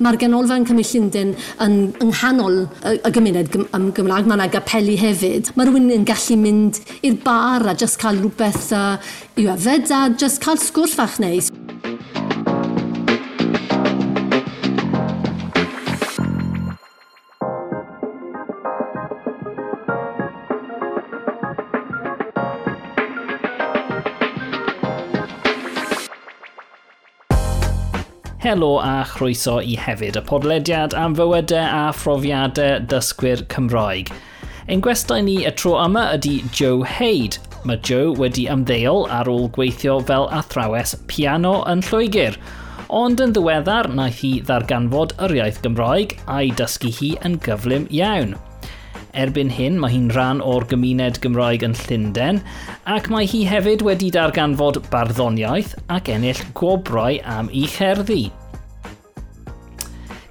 Mae'r 0.00 0.16
ganolfan 0.16 0.62
Cymru 0.64 0.80
Llundain 0.88 1.34
yn 1.60 1.74
ynghanol 2.00 2.62
y, 2.64 2.94
y 2.96 3.10
gymuned 3.12 3.56
ym 3.76 3.90
Gymraeg. 3.92 4.30
Mae 4.30 4.38
yna 4.38 4.46
gapeli 4.48 4.94
hefyd. 4.96 5.50
Mae 5.58 5.68
rhywun 5.68 5.90
yn 5.92 6.06
gallu 6.08 6.38
mynd 6.40 6.80
i'r 7.04 7.18
bar 7.20 7.68
a 7.68 7.76
just 7.76 8.00
cael 8.00 8.16
rhywbeth 8.22 8.70
uh, 8.72 8.96
i'w 9.36 9.52
yfed 9.58 9.92
a 9.92 10.06
just 10.16 10.40
cael 10.40 10.56
sgwrs 10.56 10.96
fach 10.96 11.20
neis. 11.20 11.49
Helo 28.50 28.80
a 28.82 29.04
chroeso 29.06 29.60
i 29.62 29.76
hefyd 29.78 30.16
y 30.18 30.20
podlediad 30.26 30.94
am 30.98 31.12
fywydau 31.14 31.60
a 31.62 31.92
phrofiadau 31.94 32.80
dysgwyr 32.90 33.44
Cymraeg. 33.52 34.08
Ein 34.66 34.82
gwestai 34.82 35.20
ni 35.22 35.36
y 35.46 35.52
tro 35.54 35.76
yma 35.78 36.08
ydy 36.16 36.32
Joe 36.50 36.82
Haid. 36.96 37.38
Mae 37.62 37.78
Joe 37.86 38.08
wedi 38.18 38.48
ymddeol 38.50 39.06
ar 39.14 39.30
ôl 39.30 39.46
gweithio 39.54 40.00
fel 40.08 40.26
athrawes 40.34 40.96
piano 41.12 41.60
yn 41.70 41.84
Lloegr, 41.86 42.40
ond 43.02 43.22
yn 43.22 43.36
ddiweddar 43.36 43.92
naeth 43.94 44.18
hi 44.24 44.32
ddarganfod 44.48 45.14
yr 45.28 45.36
iaith 45.38 45.62
Gymraeg 45.62 46.16
a'i 46.26 46.50
dysgu 46.58 46.90
hi 46.98 47.12
yn 47.28 47.38
gyflym 47.46 47.86
iawn. 48.00 48.34
Erbyn 49.14 49.54
hyn, 49.54 49.78
mae 49.78 49.94
hi'n 49.94 50.10
rhan 50.10 50.42
o'r 50.42 50.66
gymuned 50.70 51.22
Gymraeg 51.22 51.62
yn 51.70 51.78
Llundain, 51.84 52.42
ac 52.98 53.06
mae 53.14 53.30
hi 53.30 53.46
hefyd 53.46 53.86
wedi 53.86 54.10
darganfod 54.18 54.82
barddoniaeth 54.90 55.78
ac 55.86 56.10
ennill 56.16 56.42
gwobrau 56.58 57.22
am 57.38 57.54
ei 57.54 57.70
cherddi. 57.70 58.24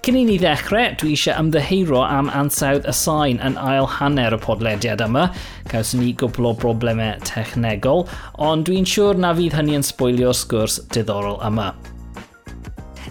Cyn 0.10 0.16
i 0.18 0.24
ni 0.26 0.36
ddechrau, 0.42 0.96
dwi 0.98 1.12
eisiau 1.14 1.38
ymddeheiro 1.38 2.00
am 2.02 2.32
ansawdd 2.34 2.88
y 2.90 2.94
sain 2.98 3.38
yn 3.46 3.60
ail 3.62 3.86
hanner 3.94 4.34
y 4.34 4.40
podlediad 4.42 5.04
yma. 5.06 5.28
Cawson 5.70 6.02
ni 6.02 6.16
gwbl 6.18 6.48
o 6.50 6.54
broblemau 6.58 7.20
technegol, 7.30 8.02
ond 8.42 8.66
dwi'n 8.66 8.90
siŵr 8.90 9.20
na 9.22 9.36
fydd 9.38 9.54
hynny 9.54 9.76
yn 9.78 9.86
sbwylio 9.86 10.32
sgwrs 10.34 10.80
diddorol 10.96 11.38
yma. 11.46 11.68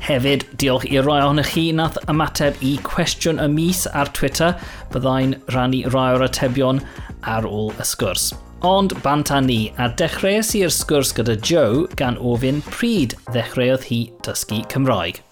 Hefyd, 0.08 0.48
diolch 0.58 0.88
i'r 0.90 1.06
rai 1.06 1.20
ohonych 1.20 1.52
chi 1.52 1.68
nath 1.70 2.00
ymateb 2.10 2.58
i 2.66 2.74
cwestiwn 2.90 3.38
y 3.44 3.46
mis 3.52 3.84
ar 3.92 4.10
Twitter. 4.18 4.58
Byddai'n 4.90 5.36
rannu 5.54 5.84
rai 5.94 6.08
o'r 6.16 6.26
atebion 6.26 6.82
ar 7.22 7.46
ôl 7.46 7.70
y 7.78 7.86
sgwrs. 7.92 8.32
Ond 8.66 8.96
banta 9.06 9.38
ni, 9.38 9.68
a 9.78 9.86
dechreuais 9.86 10.50
i'r 10.58 10.74
sgwrs 10.74 11.14
gyda 11.14 11.38
Joe 11.46 11.86
gan 11.94 12.18
ofyn 12.18 12.58
pryd 12.72 13.14
ddechreuodd 13.30 13.86
hi 13.92 14.02
dysgu 14.26 14.64
Cymraeg 14.74 15.22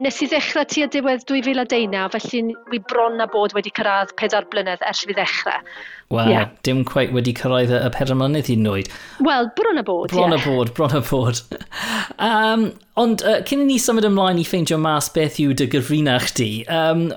nes 0.00 0.18
i 0.24 0.28
ddechrau 0.30 0.64
tu 0.68 0.82
a 0.84 0.88
diwedd 0.90 1.24
2019, 1.28 1.96
felly 2.14 2.54
wi 2.72 2.80
bron 2.88 3.20
a 3.20 3.26
bod 3.30 3.52
wedi 3.56 3.72
cyrraedd 3.76 4.14
pedair 4.20 4.46
blynedd 4.52 4.84
ers 4.88 5.02
fi 5.04 5.16
ddechrau. 5.16 5.72
Wel, 6.10 6.30
yeah. 6.32 6.48
dim 6.66 6.82
quite 6.88 7.12
wedi 7.14 7.34
cyrraedd 7.36 7.72
y 7.76 7.90
pedair 7.94 8.16
mlynedd 8.18 8.48
i'n 8.52 8.64
nwyd. 8.64 8.88
Wel, 9.26 9.50
bron 9.58 9.80
a 9.80 9.84
bod, 9.86 10.08
Bron 10.14 10.32
yeah. 10.32 10.40
a 10.40 10.48
bod, 10.48 10.72
bron 10.78 10.96
a 10.96 11.02
bod. 11.04 11.42
um, 12.30 12.70
ond 13.00 13.26
uh, 13.28 13.38
cyn 13.48 13.66
i 13.66 13.68
ni 13.68 13.78
symud 13.82 14.08
ymlaen 14.08 14.40
i 14.40 14.46
ffeindio 14.48 14.80
mas 14.80 15.12
beth 15.14 15.38
yw 15.42 15.52
dy 15.60 15.68
gyfrinach 15.76 16.30
chdi, 16.32 16.50
um, 16.72 17.10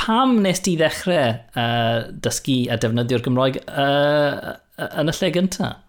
pam 0.00 0.38
nes 0.42 0.64
ti 0.64 0.78
ddechrau 0.80 1.36
uh, 1.36 2.10
dysgu 2.24 2.62
a 2.72 2.80
defnyddio'r 2.80 3.24
Gymraeg 3.28 3.60
uh, 3.68 4.54
yn 4.88 5.12
y 5.12 5.18
lle 5.20 5.34
gyntaf? 5.36 5.80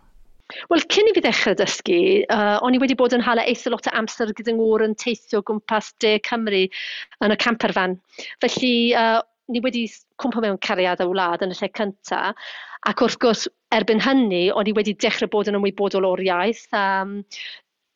Wel, 0.72 0.84
cyn 0.94 1.09
i 1.09 1.14
fi 1.16 1.23
ddechrau 1.23 1.56
dysgu, 1.59 2.00
uh, 2.34 2.58
o'n 2.66 2.78
i 2.78 2.82
wedi 2.82 2.98
bod 3.00 3.16
yn 3.16 3.23
hala 3.26 3.46
eitha 3.50 3.72
lot 3.73 3.90
o 3.90 3.94
amser 4.00 4.34
gyda 4.38 4.56
ngŵr 4.58 4.86
yn 4.88 4.98
teithio 5.00 5.42
gwmpas 5.48 5.94
De 6.04 6.18
Cymru 6.28 6.66
yn 7.26 7.36
y 7.36 7.40
camperfan. 7.44 7.98
Felly, 8.44 8.76
uh, 8.98 9.22
ni 9.52 9.62
wedi 9.64 9.88
cwmpa 10.22 10.44
mewn 10.44 10.62
cariad 10.64 11.02
a 11.04 11.09
wlad 11.09 11.44
yn 11.46 11.56
y 11.56 11.59
lle 11.59 11.72
cyntaf. 11.80 12.38
ac 12.84 13.00
wrth 13.00 13.16
gwrs, 13.24 13.46
erbyn 13.72 14.02
hynny, 14.03 14.50
o'n 14.52 14.68
i 14.68 14.74
wedi 14.75 14.92
dechrau 15.00 15.30
bod 15.31 15.47
yn 15.47 15.56
ymwybodol 15.56 16.08
o'r 16.09 16.22
iaith. 16.25 16.66
Um, 16.75 17.22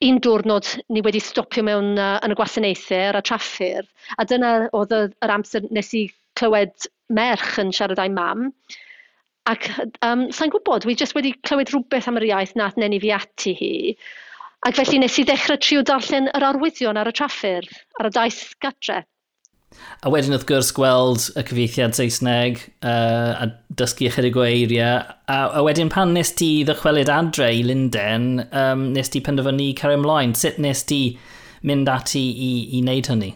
un 0.08 0.20
diwrnod 0.24 0.70
ni 0.94 1.02
wedi 1.04 1.20
stopio 1.24 1.64
mewn 1.68 1.98
uh, 2.00 2.20
yn 2.24 2.32
y 2.32 2.38
gwasanaethau 2.40 3.18
a 3.18 3.24
traffir, 3.26 3.88
a 4.16 4.26
dyna 4.30 4.54
oedd 4.78 4.94
yr 4.96 5.34
amser 5.34 5.68
nes 5.74 5.92
i 5.98 6.06
clywed 6.40 6.88
merch 7.10 7.58
yn 7.64 7.74
siarad 7.76 8.00
â'i 8.00 8.14
mam, 8.14 8.52
Ac 9.48 9.68
um, 10.04 10.28
sa'n 10.36 10.52
gwybod, 10.52 10.88
wi 10.88 10.96
jyst 11.00 11.16
wedi 11.16 11.34
clywed 11.48 11.72
rhywbeth 11.72 12.10
am 12.10 12.20
yr 12.20 12.30
iaith 12.32 12.56
nath 12.60 12.80
nenu 12.80 13.00
fi 13.04 13.14
ati 13.16 13.54
hi. 13.58 13.76
Ac 14.68 14.80
felly 14.80 15.00
nes 15.00 15.20
i 15.22 15.24
ddechrau 15.28 15.60
trio 15.62 15.84
darllen 15.88 16.28
yr 16.36 16.46
arwyddion 16.50 17.00
ar 17.00 17.08
y 17.08 17.14
traffyrdd, 17.16 17.78
ar 18.02 18.10
y 18.10 18.12
daith 18.18 18.42
gatre. 18.64 19.04
A 20.04 20.12
wedyn 20.12 20.34
wrth 20.36 20.46
gwrs 20.50 20.70
gweld 20.76 21.26
y 21.38 21.44
cyfeithiad 21.48 21.96
Saesneg 21.96 22.60
uh, 22.82 23.44
a 23.44 23.48
dysgu 23.80 24.08
ychydig 24.10 24.38
o 24.40 24.46
eiriau. 24.48 25.02
A, 25.28 25.40
a 25.60 25.64
wedyn 25.66 25.92
pan 25.94 26.16
nes 26.16 26.32
ti 26.40 26.52
ddychwelyd 26.68 27.12
adre 27.14 27.50
i 27.54 27.64
Lundain, 27.68 28.30
um, 28.52 28.88
nes 28.96 29.12
ti 29.14 29.22
penderfynu 29.24 29.74
cario 29.80 30.00
ymlaen. 30.00 30.36
Sut 30.40 30.60
nes 30.64 30.84
ti 30.88 31.02
mynd 31.68 31.92
ati 31.92 32.24
i, 32.24 32.52
i 32.78 32.82
wneud 32.84 33.12
hynny? 33.12 33.34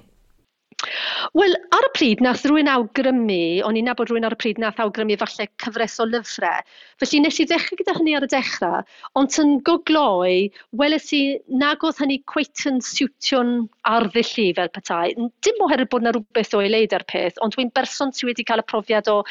Wel, 1.31 1.53
ar 1.71 1.85
y 1.87 1.89
pryd 1.95 2.21
nath 2.25 2.41
rhywun 2.43 2.67
awgrymu, 2.67 3.61
o'n 3.63 3.77
i'n 3.79 3.85
nabod 3.87 4.09
rhywun 4.09 4.25
ar 4.27 4.33
y 4.35 4.37
pryd 4.41 4.57
nath 4.59 4.81
awgrymu 4.83 5.15
falle 5.21 5.45
cyfres 5.63 5.93
o 6.03 6.05
lyfrau. 6.09 6.65
Felly 6.99 7.21
nes 7.23 7.39
i 7.39 7.45
ddechrau 7.47 7.79
gyda 7.79 7.93
hynny 7.95 8.17
ar 8.17 8.25
y 8.27 8.29
dechrau, 8.33 8.81
ond 9.15 9.37
yn 9.39 9.53
gogloi, 9.69 10.49
weles 10.81 11.07
i 11.15 11.21
nag 11.63 11.87
oedd 11.87 12.03
hynny 12.03 12.19
cweit 12.33 12.65
yn 12.67 12.83
siwtio'n 12.83 13.55
arddull 13.93 14.33
i 14.43 14.49
fel 14.59 14.73
petai. 14.75 15.15
Dim 15.47 15.63
oherwydd 15.63 15.93
bod 15.95 16.03
na 16.03 16.11
rhywbeth 16.17 16.51
o 16.59 16.65
leid 16.75 16.99
ar 16.99 17.07
peth, 17.07 17.39
ond 17.39 17.55
dwi'n 17.55 17.71
berson 17.79 18.11
sydd 18.11 18.33
wedi 18.33 18.49
cael 18.51 18.65
y 18.65 18.67
profiad 18.67 19.07
o 19.15 19.21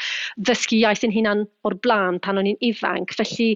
ddysgu 0.41 0.81
iaith 0.81 1.05
yn 1.05 1.13
hunan 1.13 1.45
o'r 1.69 1.77
blaen 1.85 2.17
pan 2.25 2.41
o'n 2.41 2.49
i'n 2.49 2.61
ifanc. 2.71 3.13
Felly, 3.21 3.51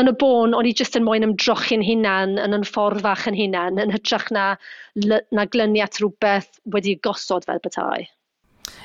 yn 0.00 0.08
y 0.08 0.14
bôn, 0.16 0.54
o'n 0.56 0.68
i 0.68 0.72
jyst 0.76 0.96
yn 0.96 1.04
moyn 1.04 1.26
ymdrochi'n 1.26 1.84
hunan 1.84 2.38
yn 2.40 2.56
yn 2.56 2.64
ffordd 2.68 3.02
fach 3.04 3.26
yn 3.28 3.36
hunan, 3.36 3.80
yn 3.82 3.92
hytrach 3.92 4.30
na, 4.32 4.52
na 4.96 5.46
glyniat 5.52 6.00
rhywbeth 6.00 6.48
wedi 6.72 6.96
gosod 7.04 7.44
fel 7.48 7.60
bethau. 7.64 8.06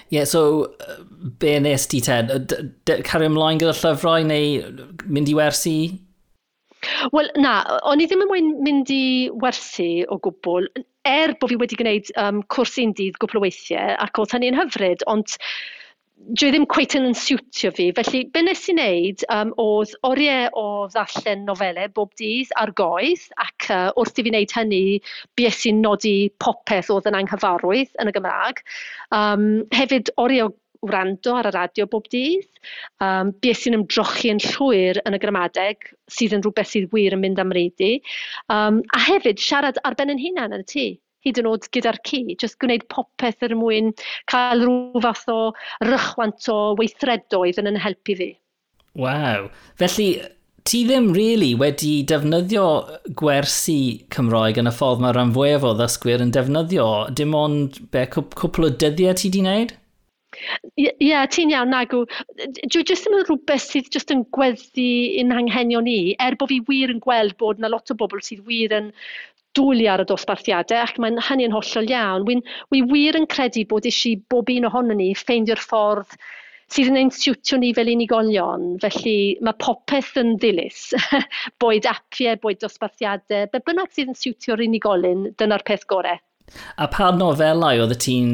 Ie, 0.08 0.18
yeah, 0.20 0.28
so 0.28 0.74
be 1.40 1.58
nes 1.60 1.88
ti 1.92 2.02
ten? 2.04 2.32
Cario 3.08 3.32
ymlaen 3.32 3.60
gyda 3.62 3.76
llyfrau 3.76 4.28
neu 4.28 4.62
mynd 5.08 5.32
i 5.32 5.36
wersi? 5.38 5.78
Wel, 7.12 7.32
na, 7.42 7.56
o'n 7.90 8.04
i 8.04 8.08
ddim 8.08 8.24
yn 8.24 8.32
mwyn 8.32 8.54
mynd 8.64 8.92
i 8.94 9.28
wersi 9.42 10.06
o 10.12 10.20
gwbl, 10.24 10.70
er 11.08 11.34
bod 11.40 11.52
fi 11.52 11.58
wedi 11.60 11.80
gwneud 11.80 12.12
um, 12.22 12.44
cwrs 12.54 12.78
un 12.84 12.94
dydd 13.00 13.18
gwbl 13.24 13.40
o 13.40 13.44
weithiau, 13.48 13.96
ac 14.04 14.22
oedd 14.22 14.36
hynny'n 14.36 14.60
hyfryd, 14.60 15.04
ond 15.12 15.36
dwi 16.18 16.50
ddim 16.52 16.66
cweit 16.70 16.96
yn 16.98 17.14
siwtio 17.16 17.72
fi. 17.76 17.88
Felly, 17.96 18.24
be 18.34 18.42
nes 18.44 18.64
i 18.68 18.74
wneud 18.76 19.24
um, 19.34 19.54
oedd 19.62 19.94
oriau 20.08 20.50
o 20.60 20.66
ddallen 20.92 21.46
nofelau 21.48 21.92
bob 21.96 22.14
dydd 22.20 22.54
ar 22.60 22.74
goedd, 22.78 23.28
ac 23.44 23.70
uh, 23.74 23.90
wrth 24.02 24.20
i 24.20 24.26
fi 24.26 24.34
wneud 24.34 24.56
hynny, 24.58 24.84
bues 25.40 25.64
i'n 25.70 25.82
nodi 25.86 26.16
popeth 26.44 26.92
oedd 26.94 27.10
yn 27.12 27.20
anghyfarwydd 27.22 27.94
yn 28.02 28.12
y 28.12 28.16
Gymraeg. 28.18 28.64
Um, 29.16 29.48
hefyd, 29.78 30.12
oriau 30.24 30.50
o 30.50 30.56
wrando 30.88 31.34
ar 31.38 31.50
y 31.50 31.54
radio 31.56 31.88
bob 31.90 32.10
dydd. 32.14 32.50
Um, 33.04 33.32
bues 33.44 33.66
i'n 33.70 33.80
ymdrochi 33.80 34.34
yn 34.34 34.42
llwyr 34.44 35.02
yn 35.06 35.18
y 35.18 35.22
gramadeg, 35.22 35.92
sydd 36.12 36.36
yn 36.38 36.46
rhywbeth 36.46 36.74
sydd 36.74 36.92
wir 36.94 37.16
yn 37.18 37.24
mynd 37.24 37.42
am 37.42 37.54
reidi. 37.56 37.98
Um, 38.54 38.84
a 38.94 39.02
hefyd, 39.08 39.42
siarad 39.42 39.82
ar 39.86 39.98
ben 40.00 40.14
yn 40.14 40.22
hunan 40.22 40.56
yn 40.58 40.66
y 40.66 40.72
tŷ 40.74 40.88
hyd 41.28 41.42
yn 41.44 41.52
oed 41.52 41.68
gyda'r 41.76 42.00
ci, 42.08 42.24
jyst 42.34 42.60
gwneud 42.64 42.88
popeth 42.94 43.46
er 43.46 43.54
mwyn 43.60 43.94
cael 44.32 44.66
rhyw 44.66 45.04
fath 45.06 45.28
o 45.34 45.40
rychwant 45.86 46.50
o 46.54 46.58
weithredoedd 46.80 47.62
yn 47.62 47.72
yn 47.74 47.80
helpu 47.84 48.18
fi. 48.22 48.32
Waw. 48.98 49.52
Felly, 49.78 50.10
ti 50.68 50.84
ddim 50.88 51.12
really 51.16 51.54
wedi 51.56 52.02
defnyddio 52.12 52.64
gwersi 53.20 53.80
Cymroeg 54.14 54.58
yn 54.60 54.68
y 54.68 54.74
ffordd 54.76 55.04
mae 55.04 55.16
rhan 55.16 55.34
fwyaf 55.36 55.68
o 55.68 55.74
ddysgwyr 55.78 56.24
yn 56.26 56.34
defnyddio. 56.36 56.88
Dim 57.16 57.36
ond 57.38 57.78
be, 57.94 58.08
cwpl 58.16 58.68
o 58.68 58.72
dyddiau 58.84 59.16
ti 59.20 59.32
di 59.32 59.44
wneud? 59.46 59.76
Ie, 60.78 60.90
yeah, 61.02 61.24
ti'n 61.32 61.54
iawn, 61.54 61.72
nagw. 61.72 62.04
Dwi 62.38 62.84
jyst 62.84 63.08
yn 63.10 63.16
rhywbeth 63.22 63.70
sydd 63.72 63.88
jyst 63.94 64.12
yn 64.14 64.26
gweddi 64.36 64.90
yn 65.22 65.32
anghenion 65.34 65.88
ni, 65.88 66.18
er 66.22 66.36
bod 66.38 66.52
fi 66.52 66.60
wir 66.68 66.94
yn 66.94 67.02
gweld 67.06 67.38
bod 67.42 67.62
yna 67.62 67.72
lot 67.72 67.94
o 67.94 67.98
bobl 67.98 68.22
sydd 68.26 68.44
wir 68.50 68.76
yn 68.76 68.92
dwlu 69.58 69.88
ar 69.92 70.04
y 70.04 70.08
dosbarthiadau 70.10 70.84
ac 70.86 70.98
mae'n 71.02 71.22
hynny'n 71.30 71.56
hollol 71.56 71.94
iawn. 71.94 72.28
Wy'n 72.30 72.44
wi 72.74 72.84
wir 72.92 73.20
yn 73.20 73.30
credu 73.32 73.66
bod 73.70 73.88
eisiau 73.90 74.22
bob 74.32 74.52
un 74.54 74.70
ohono 74.70 74.98
ni 74.98 75.14
ffeindio'r 75.18 75.64
ffordd 75.64 76.18
sydd 76.74 76.92
yn 76.92 77.00
ein 77.00 77.12
siwtio 77.16 77.60
ni 77.62 77.72
fel 77.76 77.90
unigolion. 77.92 78.70
Felly 78.84 79.18
mae 79.46 79.56
popeth 79.64 80.16
yn 80.20 80.36
ddilys, 80.42 80.90
boed 81.64 81.88
apiau, 81.90 82.40
boed 82.44 82.62
dosbarthiadau, 82.64 83.48
be 83.54 83.62
bynnag 83.68 83.94
sydd 83.96 84.12
yn 84.12 84.20
siwtio'r 84.20 84.66
unigolyn, 84.68 85.30
dyna'r 85.40 85.66
peth 85.68 85.88
gorau. 85.90 86.20
A 86.80 86.88
pa 86.92 87.10
nofelau 87.12 87.82
oedd 87.84 87.92
y 87.92 87.98
ti'n 88.04 88.30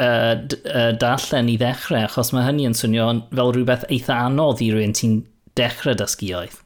uh, 0.00 0.36
uh, 0.40 0.92
darllen 1.00 1.50
i 1.52 1.58
ddechrau? 1.60 2.06
Achos 2.06 2.32
mae 2.32 2.46
hynny 2.46 2.64
yn 2.68 2.76
swnio 2.76 3.10
fel 3.28 3.52
rhywbeth 3.52 3.84
eitha 3.92 4.22
anodd 4.28 4.62
i 4.64 4.70
rywun 4.72 4.96
ti'n 4.96 5.20
dechrau 5.58 5.96
dysgu 5.98 6.32
oedd. 6.38 6.56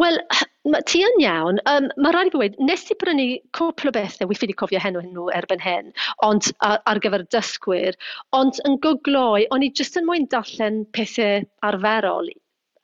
Wel, 0.00 0.18
ti 0.90 1.02
yn 1.06 1.22
iawn. 1.22 1.60
Um, 1.70 1.88
mae 2.00 2.14
rhaid 2.14 2.30
i 2.30 2.34
fi 2.34 2.42
wedi, 2.42 2.68
nes 2.68 2.86
i 2.92 2.96
brynu 3.00 3.28
cwpl 3.56 3.90
o 3.90 3.94
bethau, 3.96 4.28
wi 4.30 4.38
ffili 4.38 4.56
cofio 4.58 4.82
henw 4.82 5.02
nhw 5.04 5.28
erbyn 5.36 5.62
hyn, 5.64 5.92
ond 6.26 6.50
ar, 6.66 6.80
ar 6.90 7.02
gyfer 7.04 7.24
dysgwyr, 7.34 7.98
ond 8.36 8.60
yn 8.68 8.78
gogloi, 8.84 9.46
o'n 9.54 9.64
i 9.66 9.72
jyst 9.72 9.98
yn 10.00 10.08
mwyn 10.08 10.28
darllen 10.32 10.84
pethau 10.96 11.46
arferol. 11.68 12.30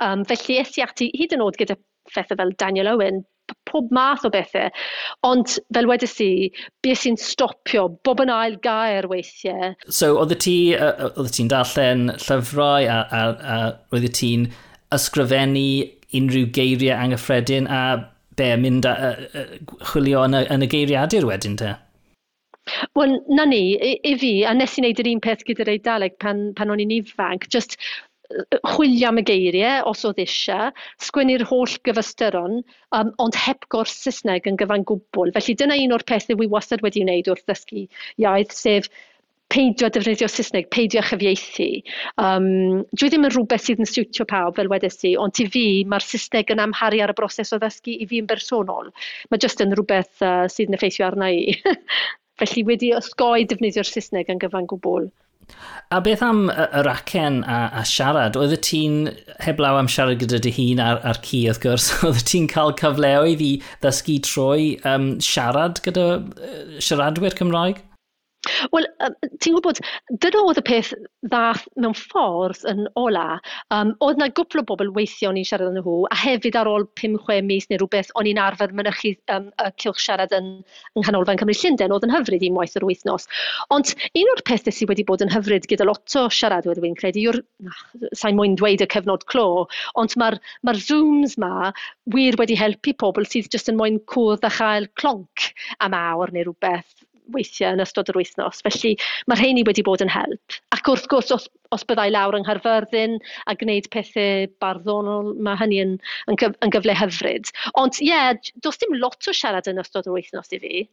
Um, 0.05 0.25
felly 0.29 0.59
es 0.63 0.75
i 0.79 0.85
ati 0.85 1.13
hyd 1.15 1.37
yn 1.37 1.45
oed 1.45 1.61
gyda 1.61 1.79
phethau 2.13 2.41
fel 2.41 2.53
Daniel 2.61 2.91
Owen, 2.95 3.23
pob 3.69 3.91
math 3.93 4.25
o 4.25 4.31
bethau. 4.33 4.71
Ond 5.27 5.57
fel 5.75 5.89
wedys 5.91 6.17
i, 6.25 6.31
beth 6.85 7.03
sy'n 7.05 7.19
stopio, 7.21 7.89
bob 8.07 8.23
yn 8.25 8.33
ail 8.33 8.57
gair 8.65 9.09
weithiau. 9.11 9.75
So, 9.89 10.15
oedd 10.21 10.37
ti, 10.45 10.57
uh, 10.77 11.11
oedd 11.13 11.33
ti'n 11.37 11.51
darllen 11.53 12.07
llyfrau 12.17 12.89
a, 12.89 13.01
a, 13.05 13.25
a 13.55 13.59
roedd 13.93 14.09
ti'n 14.17 14.49
ysgrifennu 14.95 15.69
unrhyw 16.19 16.51
geiriau 16.57 16.99
anghyffredin 16.99 17.69
a 17.71 17.81
be, 18.39 18.51
mynd 18.61 18.87
a, 18.91 18.95
a, 18.95 19.11
a 19.41 19.85
chwilio 19.91 20.25
yn 20.29 20.39
y, 20.41 20.45
yn 20.55 20.67
y 20.67 20.71
geiriadur 20.71 21.29
wedyn 21.29 21.59
te? 21.61 21.75
Wel, 22.97 23.19
na 23.37 23.45
ni, 23.49 23.63
i, 23.77 23.93
i 24.09 24.15
fi, 24.19 24.33
a 24.49 24.55
nes 24.57 24.79
i 24.79 24.83
wneud 24.83 25.03
yr 25.03 25.13
un 25.13 25.23
peth 25.25 25.45
gyda'r 25.49 25.75
Eidaleg 25.75 26.17
pan, 26.23 26.47
pan 26.57 26.73
o'n 26.73 26.83
i'n 26.83 26.95
ifanc, 26.97 27.47
just 27.53 27.77
chwilio 28.73 29.11
am 29.11 29.21
y 29.21 29.25
geiriau, 29.29 29.85
os 29.91 30.05
oedd 30.09 30.21
eisiau, 30.23 30.73
sgwennu'r 31.03 31.45
holl 31.51 31.75
gyfystyron, 31.87 32.63
um, 32.97 33.11
ond 33.23 33.37
heb 33.39 33.67
gors 33.75 33.95
Saesneg 34.05 34.49
yn 34.51 34.59
gyfan 34.61 34.87
gwbl. 34.89 35.33
Felly 35.37 35.57
dyna 35.61 35.77
un 35.81 35.95
o'r 35.97 36.07
pethau 36.09 36.41
wy 36.41 36.49
wastad 36.51 36.83
wedi 36.87 37.05
wneud 37.05 37.29
wrth 37.31 37.45
ddysgu 37.51 37.85
iaith, 38.25 38.55
sef 38.57 38.89
peidio 39.55 39.89
defnyddio 39.93 40.29
Saesneg, 40.31 40.69
peidio 40.75 41.03
chyfieithu. 41.07 41.69
Um, 42.19 42.83
dwi 42.99 43.11
ddim 43.13 43.27
yn 43.29 43.35
rhywbeth 43.35 43.69
sydd 43.69 43.83
yn 43.83 43.91
siwtio 43.91 44.27
pawb, 44.31 44.59
fel 44.59 44.71
wedes 44.73 44.99
i, 45.07 45.15
ond 45.21 45.39
i 45.43 45.47
fi, 45.51 45.67
mae'r 45.91 46.05
Saesneg 46.05 46.51
yn 46.55 46.63
amharu 46.65 47.03
ar 47.05 47.15
y 47.15 47.19
broses 47.19 47.55
o 47.55 47.61
ddysgu 47.63 47.95
i 47.95 48.09
fi 48.11 48.23
yn 48.25 48.31
bersonol. 48.31 48.91
Mae 49.31 49.43
jyst 49.45 49.63
yn 49.63 49.75
rhywbeth 49.77 50.25
uh, 50.27 50.47
sydd 50.51 50.73
yn 50.73 50.79
effeithio 50.79 51.09
arna 51.11 51.31
i. 51.31 51.55
Felly 52.43 52.65
wedi 52.67 52.91
osgoi 52.97 53.45
defnyddio'r 53.51 53.91
Saesneg 53.93 54.33
yn 54.33 54.43
gyfan 54.43 54.67
gwbl. 54.71 55.07
A 55.93 56.01
beth 56.03 56.23
am 56.25 56.47
yr 56.49 56.89
acen 56.89 57.43
a, 57.45 57.59
a 57.79 57.85
siarad? 57.87 58.35
Oedd 58.41 58.57
y 58.57 58.61
ti'n 58.65 58.95
heblaw 59.45 59.79
am 59.79 59.91
siarad 59.93 60.23
gyda 60.23 60.41
dy 60.43 60.51
hun 60.57 60.81
ar, 60.83 61.03
ar 61.07 61.21
ci, 61.23 61.45
wrth 61.51 61.63
gwrs, 61.63 61.91
oedd 62.09 62.23
y 62.25 62.27
ti'n 62.33 62.51
cael 62.51 62.75
cyfleoedd 62.81 63.45
i 63.45 63.53
ddysgu 63.85 64.19
trwy 64.27 64.71
um, 64.89 65.13
siarad 65.23 65.83
gyda 65.85 66.07
uh, 66.19 66.63
siaradwyr 66.83 67.37
Cymraeg? 67.39 67.85
Wel, 68.75 68.87
ti'n 69.43 69.57
gwybod, 69.57 69.81
dyna 70.23 70.43
oedd 70.45 70.61
y 70.61 70.65
peth 70.67 70.93
ddath 71.31 71.65
mewn 71.81 71.97
ffordd 71.97 72.65
yn 72.71 72.85
ola. 73.01 73.39
Um, 73.75 73.93
oedd 74.05 74.21
na 74.21 74.29
gwpl 74.37 74.63
o 74.63 74.65
bobl 74.69 74.93
weithio 74.97 75.31
o'n 75.31 75.39
i'n 75.41 75.49
siarad 75.49 75.73
yn 75.73 75.79
nhw, 75.81 75.97
a 76.13 76.19
hefyd 76.19 76.59
ar 76.61 76.71
ôl 76.71 76.87
5-6 77.01 77.45
mis 77.49 77.69
neu 77.71 77.81
rhywbeth, 77.81 78.13
o'n 78.21 78.29
i'n 78.31 78.41
arfer 78.43 78.75
mynychu 78.77 79.15
um, 79.35 79.51
y 79.65 79.71
cilch 79.83 80.03
siarad 80.05 80.35
yn, 80.37 80.51
yng 80.95 81.05
Nghanolfan 81.05 81.41
Cymru 81.41 81.57
Llundain, 81.61 81.95
oedd 81.97 82.07
yn 82.09 82.15
hyfryd 82.15 82.47
i'n 82.49 82.59
waith 82.59 82.77
yr 82.81 82.89
wythnos. 82.89 83.29
Ond 83.75 83.95
un 84.21 84.33
o'r 84.35 84.45
pethau 84.51 84.75
sydd 84.75 84.93
wedi 84.93 85.07
bod 85.09 85.25
yn 85.25 85.33
hyfryd 85.33 85.69
gyda 85.71 85.89
lot 85.89 86.19
o 86.21 86.27
siaradwyr 86.39 86.81
dwi'n 86.81 86.99
credu, 87.01 87.25
yw'r, 87.29 87.41
sa'n 88.17 88.37
mwyn 88.39 88.59
dweud 88.61 88.85
y 88.85 88.91
cyfnod 88.97 89.27
clo, 89.31 89.49
ond 90.01 90.19
mae'r 90.21 90.41
ma 90.67 90.77
Zooms 90.85 91.39
ma 91.41 91.71
wir 92.13 92.37
wedi 92.41 92.59
helpu 92.59 92.93
pobl 93.01 93.29
sydd 93.31 93.49
jyst 93.53 93.71
yn 93.73 93.79
mwyn 93.81 94.01
cwrdd 94.11 94.45
a 94.45 94.53
chael 94.53 94.91
clonc 95.01 95.51
am 95.87 95.97
awr 95.97 96.35
neu 96.35 96.49
rhywbeth 96.51 97.04
weithiau 97.33 97.77
yn 97.77 97.83
ystod 97.85 98.11
yr 98.13 98.19
wythnos. 98.21 98.61
Felly 98.67 98.95
mae 99.31 99.41
rheini 99.41 99.65
wedi 99.67 99.85
bod 99.87 100.05
yn 100.05 100.13
help. 100.13 100.59
Ac 100.77 100.91
wrth 100.91 101.09
gwrs, 101.13 101.33
os, 101.35 101.49
os 101.75 101.87
byddai 101.89 102.11
lawr 102.13 102.37
yng 102.39 102.47
Nghaerfyrddin 102.47 103.19
a 103.49 103.57
gwneud 103.61 103.89
pethau 103.95 104.49
barddonol, 104.63 105.35
mae 105.41 105.59
hynny 105.63 105.81
yn, 105.85 105.97
yn, 106.31 106.39
gyf, 106.41 106.57
yn 106.65 106.75
gyfle 106.75 106.97
hyfryd. 106.99 107.53
Ond 107.81 108.01
ie, 108.03 108.11
yeah, 108.13 108.33
does 108.65 108.81
dim 108.83 108.97
lot 109.01 109.31
o 109.31 109.37
siarad 109.37 109.71
yn 109.71 109.83
ystod 109.83 110.09
yr 110.11 110.19
wythnos 110.19 110.53
i 110.55 110.63
fi. 110.63 110.89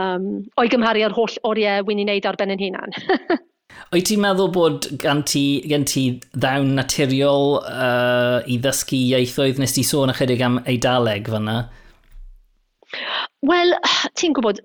Um, 0.00 0.28
o'i 0.56 0.70
gymharu 0.72 1.02
ar 1.04 1.16
holl 1.16 1.40
oriau 1.48 1.88
wy'n 1.88 2.00
i 2.00 2.06
wneud 2.06 2.28
ar 2.28 2.38
ben 2.40 2.54
yn 2.54 2.62
hunan. 2.62 2.94
Wyt 3.92 4.06
ti'n 4.08 4.20
meddwl 4.22 4.50
bod 4.52 4.86
gan 5.00 5.22
ti, 5.28 5.60
gen 5.68 5.84
ti 5.88 6.04
ddawn 6.32 6.74
naturiol 6.78 7.58
uh, 7.60 8.40
i 8.48 8.58
ddysgu 8.60 9.00
ieithoedd? 9.12 9.60
Nes 9.60 9.76
ti 9.76 9.84
sôn 9.84 10.12
ychydig 10.12 10.44
am 10.44 10.58
eidaleg 10.68 11.28
fyna? 11.32 11.58
Wel, 13.48 13.74
ti'n 14.18 14.34
gwybod, 14.36 14.60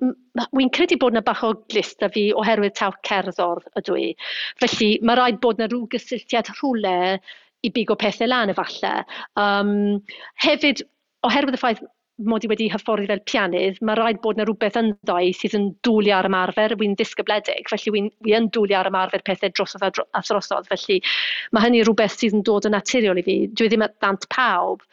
wy'n 0.54 0.72
credu 0.76 1.00
bod 1.02 1.16
yna 1.16 1.24
bach 1.26 1.44
o 1.46 1.54
glist 1.72 2.04
a 2.06 2.12
fi 2.14 2.28
oherwydd 2.38 2.78
taw 2.78 2.94
cerddor 3.08 3.64
ydw 3.80 3.98
i. 3.98 4.08
Felly 4.62 4.92
mae 5.02 5.18
rhaid 5.18 5.42
bod 5.44 5.58
yna 5.62 5.70
rhyw 5.72 5.88
gysylltiad 5.94 6.52
rhwle 6.54 6.98
i 7.66 7.72
bigo 7.74 7.98
pethau 7.98 8.30
lan 8.30 8.54
efallai. 8.54 9.02
Um, 9.42 9.72
hefyd, 10.46 10.84
oherwydd 11.26 11.58
y 11.58 11.62
ffaith 11.62 11.82
mod 12.30 12.46
i 12.46 12.50
wedi 12.50 12.68
hyfforddi 12.74 13.06
fel 13.10 13.22
pianydd, 13.30 13.82
mae 13.86 13.98
rhaid 13.98 14.22
bod 14.22 14.38
yna 14.38 14.46
rhywbeth 14.48 14.78
ynddo 14.80 15.18
i 15.22 15.34
sydd 15.38 15.58
yn 15.58 15.68
dwlio 15.86 16.16
ar 16.18 16.30
ymarfer, 16.30 16.74
wy'n 16.80 16.96
disgybledig, 16.98 17.70
felly 17.70 17.94
wy'n 17.94 18.12
wy 18.26 18.34
yn 18.38 18.50
ar 18.78 18.90
ymarfer 18.90 19.26
pethau 19.26 19.54
drosodd 19.54 19.86
a, 19.86 19.92
dros, 19.94 20.10
a 20.18 20.24
throsodd, 20.26 20.70
felly 20.70 21.02
mae 21.54 21.66
hynny 21.66 21.84
rhywbeth 21.84 22.18
sydd 22.18 22.38
yn 22.38 22.46
dod 22.46 22.66
yn 22.70 22.74
naturiol 22.78 23.22
i 23.22 23.26
fi. 23.26 23.38
Dwi 23.54 23.70
ddim 23.70 23.86
at 23.86 23.98
dant 24.02 24.26
pawb, 24.34 24.86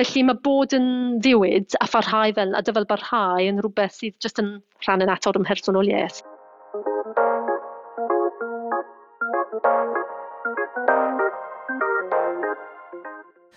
Felly 0.00 0.20
mae 0.26 0.38
bod 0.46 0.72
yn 0.76 0.86
ddiwyd 1.24 1.74
a 1.84 1.88
pharhau 1.94 2.32
fel 2.38 2.54
a 2.56 2.62
dyfel 2.68 2.88
barhau 2.92 3.48
yn 3.50 3.60
rhywbeth 3.60 3.98
sydd 3.98 4.16
jyst 4.26 4.40
yn 4.44 4.48
rhan 4.86 5.04
annatod 5.06 5.36
o'm 5.40 5.44
mhrersonoliaeth. 5.48 6.22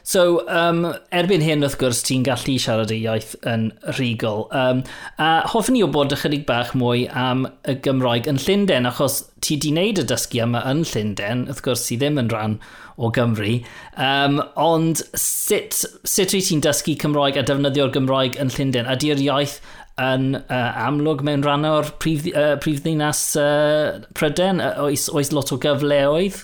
So, 0.06 0.46
um, 0.46 0.84
erbyn 1.10 1.42
hyn 1.42 1.66
wrth 1.66 1.80
gwrs, 1.82 2.04
ti'n 2.06 2.22
gallu 2.28 2.60
siarad 2.62 2.92
y 2.94 3.00
iaith 3.08 3.32
yn 3.50 3.72
rhigol. 3.98 4.44
Um, 4.54 4.84
a 5.18 5.30
hoffwn 5.50 5.80
i 5.80 5.82
o 5.82 5.88
bod 5.90 6.14
ychydig 6.14 6.44
bach 6.46 6.76
mwy 6.78 7.08
am 7.10 7.48
y 7.66 7.74
Gymroeg 7.82 8.30
yn 8.30 8.38
Llundain, 8.44 8.86
achos 8.86 9.24
ti 9.42 9.58
di 9.58 9.72
wneud 9.74 10.04
y 10.04 10.06
dysgu 10.12 10.44
yma 10.46 10.62
yn 10.70 10.84
Llundain, 10.86 11.42
wrth 11.50 11.64
gwrs, 11.66 11.88
ti 11.90 11.98
ddim 11.98 12.22
yn 12.22 12.30
rhan 12.30 12.60
o 13.02 13.10
Gymru. 13.18 13.56
Um, 13.98 14.44
ond 14.62 15.02
sut, 15.18 15.82
sut 16.06 16.38
wyt 16.38 16.52
ti'n 16.52 16.62
dysgu 16.62 16.94
Cymraeg 17.02 17.42
a 17.42 17.46
defnyddio'r 17.50 17.96
Gymraeg 17.98 18.38
yn 18.38 18.54
Llundain? 18.54 18.92
Ydy'r 18.94 19.26
iaith 19.26 19.58
yn 20.06 20.36
uh, 20.38 20.86
amlwg 20.86 21.26
mewn 21.26 21.48
rhan 21.50 21.66
o'r 21.66 21.90
prif, 22.04 22.30
uh, 22.36 22.54
prifddinas 22.62 23.26
uh, 23.42 24.06
Pryden? 24.14 24.62
Oes, 24.86 25.10
oes 25.10 25.34
lot 25.34 25.50
o 25.50 25.58
gyfleoedd? 25.66 26.44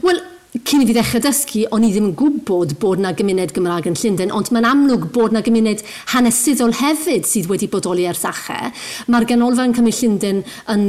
Wel, 0.00 0.24
cyn 0.56 0.82
i 0.82 0.86
fi 0.88 0.94
ddechrau 0.96 1.22
dysgu, 1.22 1.64
o'n 1.74 1.84
i 1.84 1.90
ddim 1.92 2.08
yn 2.08 2.14
gwybod 2.16 2.76
bod 2.80 3.02
na 3.04 3.12
gymuned 3.16 3.52
Gymraeg 3.56 3.88
yn 3.90 3.98
Llundain, 4.00 4.32
ond 4.34 4.48
mae'n 4.54 4.68
amlwg 4.68 5.08
bod 5.12 5.34
na 5.36 5.42
gymuned 5.44 5.84
hanesyddol 6.14 6.76
hefyd 6.80 7.28
sydd 7.28 7.50
wedi 7.50 7.68
bodoli 7.68 8.08
ers 8.08 8.24
ache. 8.28 8.72
Mae'r 9.12 9.28
ganolfan 9.28 9.76
Cymru 9.76 9.92
Llundain 9.92 10.44
yn, 10.72 10.86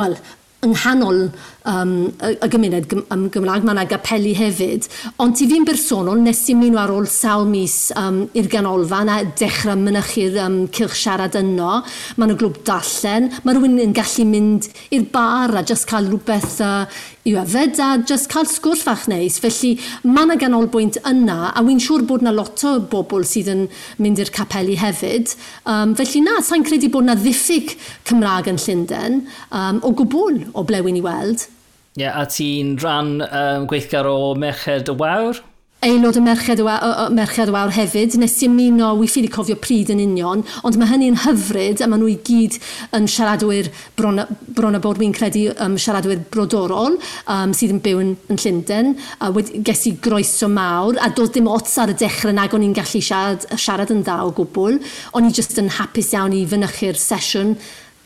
wel, 0.00 0.16
yng 0.62 0.76
nghanol 0.76 1.24
um, 1.66 1.94
y 2.22 2.48
gymuned 2.50 2.92
ym 3.10 3.24
Gymraeg, 3.34 3.64
mae 3.66 3.74
yna 3.74 3.84
gapeli 3.90 4.30
hefyd. 4.38 4.86
Ond 5.22 5.34
ti 5.34 5.48
fi'n 5.50 5.66
bersonol, 5.66 6.20
nes 6.22 6.42
i 6.52 6.54
mynd 6.54 6.78
ar 6.78 6.92
ôl 6.94 7.08
sawl 7.10 7.48
mis 7.50 7.90
um, 7.98 8.22
i'r 8.38 8.46
ganolfan 8.50 9.10
a 9.10 9.16
dechrau 9.26 9.74
mynychu'r 9.80 10.38
um, 10.44 10.60
cilch 10.70 10.94
siarad 11.00 11.34
yno. 11.40 11.80
Mae 12.14 12.30
yna 12.30 12.38
glwb 12.38 12.62
dallen, 12.68 13.32
Mae 13.42 13.58
rhywun 13.58 13.80
yn 13.82 13.96
gallu 13.96 14.28
mynd 14.30 14.70
i'r 14.94 15.08
bar 15.10 15.58
a 15.58 15.66
just 15.66 15.90
cael 15.90 16.06
rhywbeth 16.12 16.60
uh, 16.62 16.86
i'w 17.28 17.38
yfed 17.38 17.78
e 17.78 17.84
a 17.86 17.90
just 18.08 18.28
cael 18.32 18.48
sgwrs 18.50 18.82
fach 18.82 19.04
neis. 19.10 19.38
Felly 19.42 19.76
mae 20.02 20.26
yna 20.26 20.36
ganolbwynt 20.40 20.98
yna 21.06 21.52
a 21.52 21.62
wy'n 21.62 21.80
siŵr 21.82 22.06
bod 22.08 22.24
yna 22.24 22.34
lot 22.34 22.64
o 22.66 22.74
bobl 22.94 23.26
sydd 23.28 23.50
yn 23.52 23.62
mynd 24.02 24.22
i'r 24.22 24.32
capeli 24.34 24.74
hefyd. 24.80 25.36
Um, 25.62 25.94
felly 25.98 26.24
na, 26.26 26.40
sa'n 26.42 26.66
credu 26.66 26.90
bod 26.90 27.06
yna 27.06 27.18
ddiffyg 27.20 27.76
Cymraeg 28.08 28.50
yn 28.50 28.58
Llundain 28.64 29.20
um, 29.50 29.78
o 29.86 29.94
gwbl 30.02 30.42
o 30.50 30.66
blewyn 30.66 30.98
i 30.98 31.04
weld. 31.04 31.46
Ie, 31.92 32.06
yeah, 32.06 32.18
a 32.18 32.26
ti'n 32.26 32.74
rhan 32.80 33.18
um, 33.28 33.66
gweithgar 33.70 34.08
o 34.08 34.34
Merched 34.34 34.90
y 34.90 34.96
Wawr? 34.96 35.42
aelod 35.82 36.16
y 36.16 36.20
merched, 36.22 36.60
o, 36.62 36.66
o, 36.66 37.06
merched 37.10 37.50
o 37.50 37.56
awr 37.58 37.72
hefyd, 37.74 38.14
nes 38.20 38.36
i 38.38 38.46
ymuno, 38.46 38.92
wi 39.00 39.08
ffili 39.10 39.30
cofio 39.32 39.56
pryd 39.58 39.90
yn 39.90 40.02
union, 40.04 40.44
ond 40.62 40.78
mae 40.78 40.90
hynny'n 40.92 41.18
hyfryd 41.24 41.82
a 41.82 41.88
maen 41.90 42.04
nhw 42.04 42.10
i 42.12 42.18
gyd 42.22 42.58
yn 42.94 43.08
siaradwyr 43.10 43.70
bron, 43.98 44.22
bron 44.54 44.78
a 44.78 44.82
bod 44.82 45.00
wi'n 45.02 45.14
credu 45.16 45.48
um, 45.56 45.74
siaradwyr 45.82 46.22
brodorol 46.30 46.98
um, 47.26 47.54
sydd 47.56 47.74
yn 47.74 47.82
byw 47.82 48.02
yn, 48.04 48.12
yn 48.30 48.38
Llundain. 48.44 48.92
A 49.18 49.32
wedi 49.34 49.62
ges 49.66 49.82
i 49.90 49.96
groeso 50.04 50.46
mawr 50.52 51.00
a 51.02 51.10
doedd 51.10 51.34
dim 51.34 51.50
ots 51.50 51.74
ar 51.82 51.90
y 51.90 51.96
dechrau 51.98 52.34
nag 52.36 52.54
o'n 52.54 52.66
i'n 52.68 52.76
gallu 52.78 53.02
siarad, 53.02 53.48
siarad 53.58 53.90
yn 53.94 54.04
dda 54.06 54.20
o 54.28 54.30
gwbl. 54.38 54.78
O'n 55.18 55.26
i 55.26 55.34
jyst 55.34 55.58
yn 55.62 55.72
hapus 55.80 56.12
iawn 56.14 56.36
i 56.36 56.44
fynychu'r 56.46 57.00
sesiwn 57.00 57.56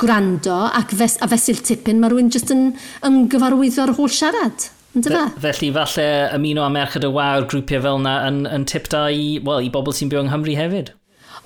gwrando 0.00 0.62
ac 0.76 0.96
fes, 0.96 1.18
a 1.20 1.28
fesul 1.28 1.60
tipyn 1.64 2.00
mae 2.00 2.12
rhywun 2.12 2.32
jyst 2.32 2.52
yn 2.52 2.70
ymgyfarwyddo 3.04 3.84
ar 3.84 3.94
holl 4.00 4.12
siarad. 4.12 4.70
Fe, 5.04 5.24
felly 5.42 5.72
falle 5.74 6.06
ymuno 6.36 6.62
a 6.64 6.70
Merched 6.72 7.04
y 7.04 7.10
Wawr 7.12 7.44
grwpiau 7.50 7.82
fel 7.84 7.98
yna 8.00 8.14
yn, 8.30 8.44
yn 8.48 8.64
tip 8.68 8.88
da 8.92 9.06
i, 9.12 9.36
well, 9.44 9.60
i 9.60 9.68
bobl 9.72 9.92
sy'n 9.96 10.08
byw 10.12 10.22
yng 10.22 10.30
Nghymru 10.30 10.56
hefyd. 10.56 10.94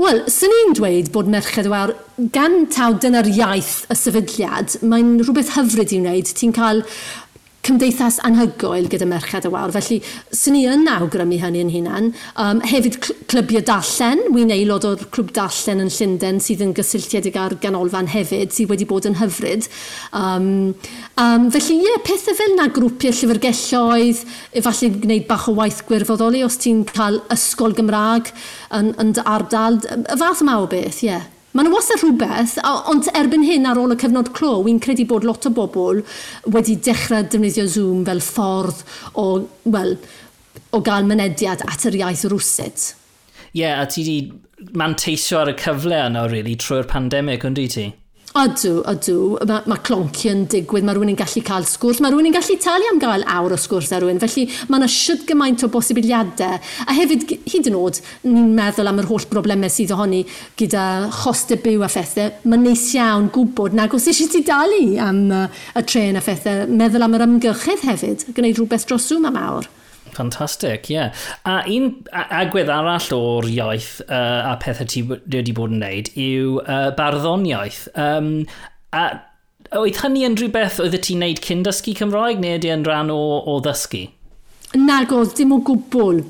Wel, 0.00 0.22
sy'n 0.30 0.52
ni'n 0.54 0.76
dweud 0.78 1.10
bod 1.12 1.28
Merched 1.32 1.66
y 1.66 1.72
Wawr, 1.72 1.94
gan 2.32 2.62
taw 2.72 2.94
dyna'r 3.02 3.28
iaith 3.32 3.88
y 3.90 3.96
sefydliad, 3.98 4.78
mae'n 4.86 5.16
rhywbeth 5.24 5.56
hyfryd 5.56 5.96
i 5.96 5.98
wneud. 6.00 6.30
Ti'n 6.38 6.54
cael 6.56 6.84
cymdeithas 7.70 8.18
anhygoel 8.26 8.88
gyda 8.90 9.06
merched 9.08 9.46
y 9.46 9.50
wawr. 9.52 9.70
Felly, 9.74 10.00
sy'n 10.34 10.56
ni 10.56 10.64
yn 10.68 10.88
awgrymu 10.90 11.38
hynny'n 11.40 11.70
hunan. 11.70 12.10
Um, 12.34 12.62
hefyd 12.66 12.98
cl 12.98 13.16
clybiau 13.30 13.62
dallen. 13.66 14.24
Wy'n 14.34 14.52
aelod 14.54 14.86
o'r 14.88 15.06
clwb 15.14 15.30
dallen 15.36 15.84
yn 15.84 15.92
Llundain 15.94 16.42
sydd 16.42 16.64
yn 16.66 16.74
gysylltiedig 16.76 17.38
ar 17.38 17.54
ganolfan 17.62 18.10
hefyd, 18.10 18.52
sydd 18.54 18.72
wedi 18.72 18.88
bod 18.90 19.06
yn 19.08 19.18
hyfryd. 19.20 19.68
Um, 20.16 20.50
um, 21.20 21.48
felly, 21.54 21.78
ie, 21.78 21.86
yeah, 21.86 22.04
pethau 22.06 22.36
fel 22.38 22.56
na 22.58 22.68
grwpiau 22.74 23.14
llyfrgelloedd, 23.14 24.24
efallai 24.58 24.94
gwneud 24.98 25.28
bach 25.30 25.48
o 25.50 25.56
waith 25.58 25.84
gwirfoddoli 25.88 26.42
os 26.46 26.58
ti'n 26.60 26.82
cael 26.90 27.22
ysgol 27.30 27.76
Gymraeg 27.78 28.32
yn, 28.76 28.94
yn 28.98 29.14
dy 29.14 29.26
ardal. 29.26 29.78
Y 30.00 30.18
fath 30.18 30.42
yma 30.42 30.58
o 30.64 30.70
beth, 30.70 31.04
ie. 31.04 31.12
Yeah. 31.12 31.28
Mae'n 31.50 31.66
yna 31.66 31.74
wastad 31.74 31.98
rhywbeth, 32.04 32.52
ond 32.92 33.08
erbyn 33.18 33.42
hyn 33.42 33.66
ar 33.66 33.78
ôl 33.82 33.90
y 33.90 33.96
cyfnod 33.98 34.28
clo, 34.36 34.52
wy'n 34.62 34.78
credu 34.82 35.02
bod 35.10 35.24
lot 35.26 35.48
o 35.48 35.50
bobl 35.54 36.04
wedi 36.54 36.76
dechrau 36.78 37.26
defnyddio 37.26 37.64
Zoom 37.66 38.04
fel 38.06 38.22
ffordd 38.22 38.84
o, 39.18 39.24
well, 39.66 39.96
o 40.70 40.80
gael 40.86 41.08
mynediad 41.08 41.64
at 41.66 41.88
yr 41.90 41.98
iaith 41.98 42.22
rwsyd. 42.30 42.84
Ie, 43.50 43.64
yeah, 43.64 43.82
a 43.82 43.88
ti 43.90 44.04
wedi 44.06 44.70
manteisio 44.78 45.40
ar 45.40 45.50
y 45.50 45.56
cyfle 45.58 45.98
yna, 46.04 46.28
really, 46.30 46.54
trwy'r 46.54 46.86
pandemig, 46.90 47.42
ynddi 47.48 47.66
ti? 47.74 47.86
Ydw, 48.30 48.84
ydw. 48.86 49.14
Mae 49.42 49.64
ma 49.66 49.76
clonci 49.82 50.28
yn 50.30 50.44
digwydd, 50.50 50.84
mae 50.86 50.94
rhywun 50.94 51.10
yn 51.10 51.16
gallu 51.18 51.40
cael 51.42 51.64
sgwrs, 51.66 51.98
mae 51.98 52.12
rhywun 52.12 52.28
yn 52.28 52.34
gallu 52.36 52.54
talu 52.62 52.86
am 52.92 53.00
gael 53.02 53.24
awr 53.26 53.56
o 53.56 53.58
sgwrs 53.58 53.90
ar 53.96 54.04
rhywun, 54.04 54.20
felly 54.22 54.44
mae 54.70 54.78
yna 54.78 54.88
siwt 54.94 55.24
gymaint 55.26 55.64
o 55.66 55.70
bosibiliadau. 55.74 56.60
A 56.86 56.94
hefyd, 56.94 57.26
hyd 57.50 57.70
yn 57.72 57.78
oed, 57.80 57.98
ni'n 58.28 58.52
meddwl 58.54 58.92
am 58.92 59.02
yr 59.02 59.10
holl 59.10 59.26
broblemau 59.32 59.74
sydd 59.74 59.90
ohoni 59.96 60.22
gyda 60.60 60.84
chostau 61.24 61.58
byw 61.64 61.82
a 61.82 61.90
phethau, 61.90 62.30
mae'n 62.46 62.64
neis 62.68 62.86
iawn 62.94 63.32
gwybod 63.34 63.74
nag 63.74 63.98
os 63.98 64.06
eisiau 64.12 64.30
ti 64.30 64.44
dalu 64.46 64.94
am 65.02 65.20
uh, 65.34 65.66
y 65.74 65.84
tren 65.90 66.20
a 66.20 66.22
phethau, 66.22 66.70
meddwl 66.70 67.08
am 67.08 67.18
yr 67.18 67.26
ymgylchedd 67.26 67.82
hefyd, 67.90 68.28
gwneud 68.38 68.62
rhywbeth 68.62 68.86
dros 68.86 69.10
Zoom 69.10 69.26
am 69.26 69.42
awr. 69.42 69.66
Fantastic, 70.20 70.90
ie. 70.90 70.98
Yeah. 70.98 71.24
A 71.48 71.62
un 71.70 71.90
agwedd 72.12 72.70
arall 72.72 73.08
o'r 73.16 73.48
iaith 73.48 73.92
uh, 74.06 74.52
a 74.52 74.54
pethau 74.60 74.88
ti 74.90 75.04
wedi 75.08 75.56
bod 75.56 75.72
yn 75.72 75.80
wneud 75.80 76.12
yw 76.20 76.60
uh, 76.66 76.90
barddoniaeth. 76.98 77.86
Um, 77.96 78.32
a 78.92 79.08
oedd 79.80 80.00
hynny 80.02 80.26
yn 80.26 80.36
rhywbeth 80.38 80.80
oedd 80.82 80.98
ti'n 80.98 81.22
wneud 81.22 81.40
cyn 81.46 81.64
dysgu 81.66 81.94
Cymraeg 81.98 82.42
neu 82.42 82.58
ydy 82.58 82.72
yn 82.74 82.84
rhan 82.86 83.12
o, 83.14 83.20
o 83.48 83.60
ddysgu? 83.64 84.08
Nag 84.76 85.14
oedd, 85.14 85.34
dim 85.38 85.54
o 85.54 85.60
gwbl 85.66 86.22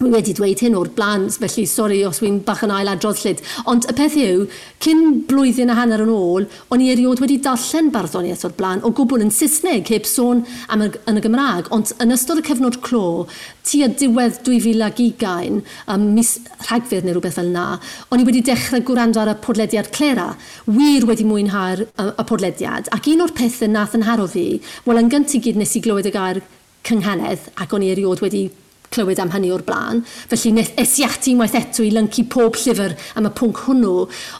wedi 0.00 0.32
dweud 0.32 0.62
hyn 0.64 0.76
o'r 0.78 0.88
blaen, 0.96 1.26
felly 1.28 1.66
sori 1.68 1.98
os 2.08 2.22
wy'n 2.22 2.38
bach 2.46 2.62
yn 2.64 2.72
ailadrodd 2.72 3.18
llyd. 3.20 3.42
Ond 3.68 3.84
y 3.90 3.94
peth 3.98 4.14
yw, 4.16 4.46
cyn 4.80 5.02
blwyddyn 5.28 5.72
a 5.72 5.74
hanner 5.76 6.00
yn 6.00 6.12
ôl, 6.14 6.46
o'n 6.72 6.80
i 6.80 6.86
eriod 6.88 7.20
wedi 7.20 7.36
darllen 7.44 7.90
barddoniaeth 7.92 8.46
o'r 8.48 8.54
blaen 8.56 8.80
o 8.80 8.94
gwbl 8.96 9.26
yn 9.26 9.32
Saesneg, 9.34 9.90
heb 9.92 10.08
sôn 10.08 10.40
am 10.72 10.86
y, 10.86 10.88
yn 11.04 11.20
y 11.20 11.24
Gymraeg. 11.26 11.68
Ond 11.76 11.92
yn 12.00 12.14
ystod 12.16 12.40
y 12.40 12.44
cyfnod 12.46 12.78
clo, 12.86 13.26
tu 13.68 13.82
a 13.84 13.90
diwedd 13.92 14.38
2020, 14.46 15.60
um, 15.92 16.08
mis 16.16 16.32
rhagfyr 16.70 17.04
neu 17.04 17.18
rhywbeth 17.18 17.36
fel 17.36 17.52
yna, 17.52 17.66
o'n 18.08 18.24
i 18.24 18.26
wedi 18.30 18.40
dechrau 18.48 18.80
gwrando 18.88 19.20
ar 19.20 19.34
y 19.34 19.36
podlediad 19.44 19.92
Clera, 19.92 20.30
wir 20.64 21.04
wedi 21.10 21.28
mwynhau'r 21.28 21.84
y, 21.84 22.08
y 22.08 22.26
podlediad. 22.32 22.88
Ac 22.96 23.12
un 23.12 23.26
o'r 23.26 23.36
pethau 23.36 23.68
nath 23.68 24.00
yn 24.00 24.08
haro 24.08 24.24
fi, 24.32 24.48
wel 24.88 25.04
yn 25.04 25.12
gyntaf 25.12 25.44
gyd 25.44 25.60
nes 25.60 25.76
i 25.76 25.84
glywed 25.84 26.08
y 26.08 26.16
gair 26.16 26.40
cynghanedd 26.88 27.52
ac 27.60 27.76
o'n 27.76 27.84
i 27.84 27.92
eriod 27.92 28.24
wedi 28.24 28.48
clywed 28.90 29.20
am 29.22 29.30
hynny 29.30 29.52
o'r 29.54 29.62
blaen. 29.66 30.02
Felly 30.30 30.52
nes, 30.56 30.72
i 30.98 31.06
ati 31.06 31.34
unwaith 31.34 31.56
eto 31.58 31.84
i 31.86 31.92
lyncu 31.94 32.24
pob 32.30 32.58
llyfr 32.58 32.96
am 33.18 33.28
y 33.28 33.32
pwnc 33.38 33.64
hwnnw. 33.66 33.92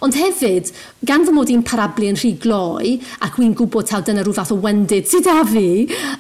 Ond 0.05 0.19
hefyd, 0.19 0.73
gan 1.07 1.27
fy 1.27 1.35
mod 1.35 1.53
i'n 1.53 1.63
parablu 1.67 2.11
yn 2.11 2.19
rhy 2.19 2.33
gloi, 2.43 2.97
ac 3.23 3.39
wy'n 3.39 3.55
gwybod 3.59 3.91
taw 3.91 4.03
dyna 4.07 4.25
rhyw 4.27 4.35
fath 4.37 4.55
o 4.55 4.59
wendid 4.63 5.07
sydd 5.11 5.29
â 5.31 5.41
fi, 5.49 5.69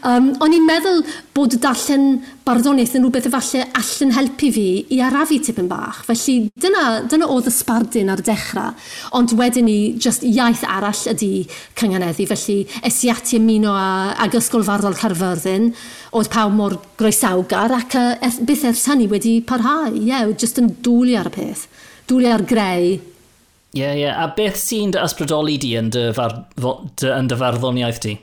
um, 0.06 0.30
o'n 0.38 0.54
i'n 0.56 0.68
meddwl 0.68 1.02
bod 1.34 1.56
darllen 1.62 2.20
barddoniaeth 2.46 2.96
yn 2.98 3.04
rhywbeth 3.04 3.28
efallai 3.28 3.66
allan 3.78 4.14
helpu 4.16 4.50
fi 4.54 4.66
i 4.94 5.00
arafu 5.04 5.38
tipyn 5.44 5.68
bach. 5.70 6.00
Felly 6.06 6.36
dyna, 6.62 6.84
dyna 7.10 7.28
oedd 7.30 7.50
y 7.50 7.54
sbardyn 7.54 8.10
ar 8.14 8.22
dechrau. 8.26 8.74
Ond 9.18 9.34
wedyn 9.38 9.66
ni, 9.68 9.78
just 9.98 10.24
iaith 10.26 10.64
arall 10.66 11.02
ydy 11.12 11.46
cynganeddu. 11.78 12.26
Felly 12.30 12.58
es 12.86 13.02
i 13.04 13.12
ati 13.12 13.38
ymuno 13.38 13.74
ag 13.74 14.34
Ysgol 14.38 14.66
Farddol 14.66 14.98
Carfyrddin, 14.98 15.70
oedd 16.16 16.30
pawb 16.32 16.54
mor 16.56 16.74
groesawgar 16.98 17.74
ac 17.76 17.94
uh, 17.98 18.40
beth 18.46 18.64
ers 18.70 18.86
hynny 18.90 19.06
wedi 19.10 19.38
parhau. 19.46 19.92
Ie, 19.92 20.08
yeah, 20.10 20.26
jyst 20.34 20.58
yn 20.62 20.72
dwlu 20.82 21.14
ar 21.20 21.30
y 21.30 21.34
peth. 21.36 21.66
Dwlu 22.10 22.30
ar 22.30 22.44
greu. 22.48 22.96
Ie, 22.96 23.78
yeah, 23.78 23.94
ie. 23.94 24.02
Yeah. 24.04 24.18
A 24.18 24.32
beth 24.34 24.58
sy'n 24.58 24.94
dy 24.94 25.02
ysbrydoli 25.04 25.58
di 25.62 25.76
yn 25.78 25.92
dy, 25.94 26.08
far, 26.16 26.34
dy, 26.58 27.12
yn 27.14 27.30
dy 27.30 27.38
farddoniaeth 27.38 28.02
di? 28.06 28.16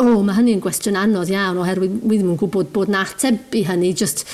O, 0.00 0.06
oh, 0.06 0.20
mae 0.24 0.36
hynny'n 0.38 0.60
gwestiwn 0.64 0.96
anodd 0.96 1.32
iawn 1.32 1.60
oherwydd 1.60 1.98
wi 2.08 2.18
ddim 2.18 2.34
yn 2.34 2.40
gwybod 2.40 2.70
bod 2.72 2.92
na 2.92 3.04
ateb 3.04 3.56
i 3.56 3.64
hynny. 3.68 3.92
Just 3.96 4.26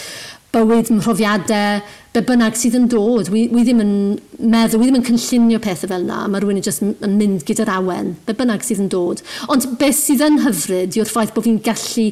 bywyd 0.54 0.90
mhrofiadau, 0.94 1.82
be 2.16 2.22
bynnag 2.24 2.56
sydd 2.56 2.76
yn 2.78 2.86
dod. 2.88 3.28
Wi, 3.32 3.42
wi 3.52 3.62
ddim 3.66 3.80
yn 3.82 3.92
meddwl, 4.40 4.80
wi 4.80 4.86
ddim 4.88 4.98
yn 5.00 5.04
cynllunio 5.04 5.58
pethau 5.60 5.90
fel 5.90 6.04
yna. 6.06 6.22
mae 6.32 6.40
rhywun 6.40 6.60
yn 6.60 6.64
just 6.64 6.80
yn 6.84 7.16
mynd 7.18 7.44
gyda'r 7.48 7.74
awen, 7.74 8.14
be 8.24 8.32
bynnag 8.38 8.64
sydd 8.64 8.80
yn 8.86 8.88
dod. 8.92 9.20
Ond 9.52 9.66
beth 9.80 9.98
sydd 9.98 10.22
yn 10.24 10.38
hyfryd 10.46 10.96
yw'r 10.96 11.10
ffaith 11.10 11.34
bod 11.36 11.44
fi'n 11.44 11.58
gallu 11.66 12.06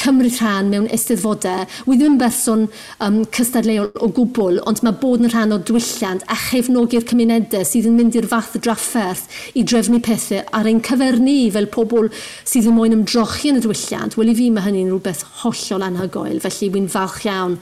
cymryd 0.00 0.38
rhan 0.40 0.70
mewn 0.72 0.86
eisteddfodau. 0.96 1.66
Wi 1.84 1.98
ddim 2.00 2.14
yn 2.14 2.20
berson 2.22 2.66
um, 3.04 3.20
cystadleuol 3.36 3.90
o 4.00 4.08
gwbl, 4.16 4.62
ond 4.70 4.80
mae 4.86 4.96
bod 5.02 5.26
yn 5.26 5.32
rhan 5.34 5.52
o 5.52 5.60
diwylliant 5.60 6.24
a 6.32 6.38
chefnogi'r 6.46 7.04
cymunedau 7.10 7.66
sydd 7.68 7.90
yn 7.90 7.98
mynd 8.00 8.16
i'r 8.16 8.30
fath 8.30 8.56
drafferth 8.64 9.26
i 9.52 9.66
drefnu 9.66 10.00
pethau 10.06 10.40
ar 10.56 10.70
ein 10.70 10.80
cyferni 10.86 11.50
fel 11.52 11.68
pobl 11.74 12.08
sydd 12.48 12.70
yn 12.70 12.78
moyn 12.78 12.96
ymdrochi 12.96 13.52
yn 13.52 13.60
y 13.60 13.66
diwylliant. 13.66 14.16
Wel 14.16 14.32
i 14.32 14.38
fi 14.40 14.48
mae 14.54 14.70
hynny'n 14.70 14.88
rhywbeth 14.94 15.26
hollol 15.42 15.84
anhygoel, 15.90 16.40
felly 16.46 16.72
wy'n 16.72 16.88
falch 16.96 17.26
iawn 17.28 17.60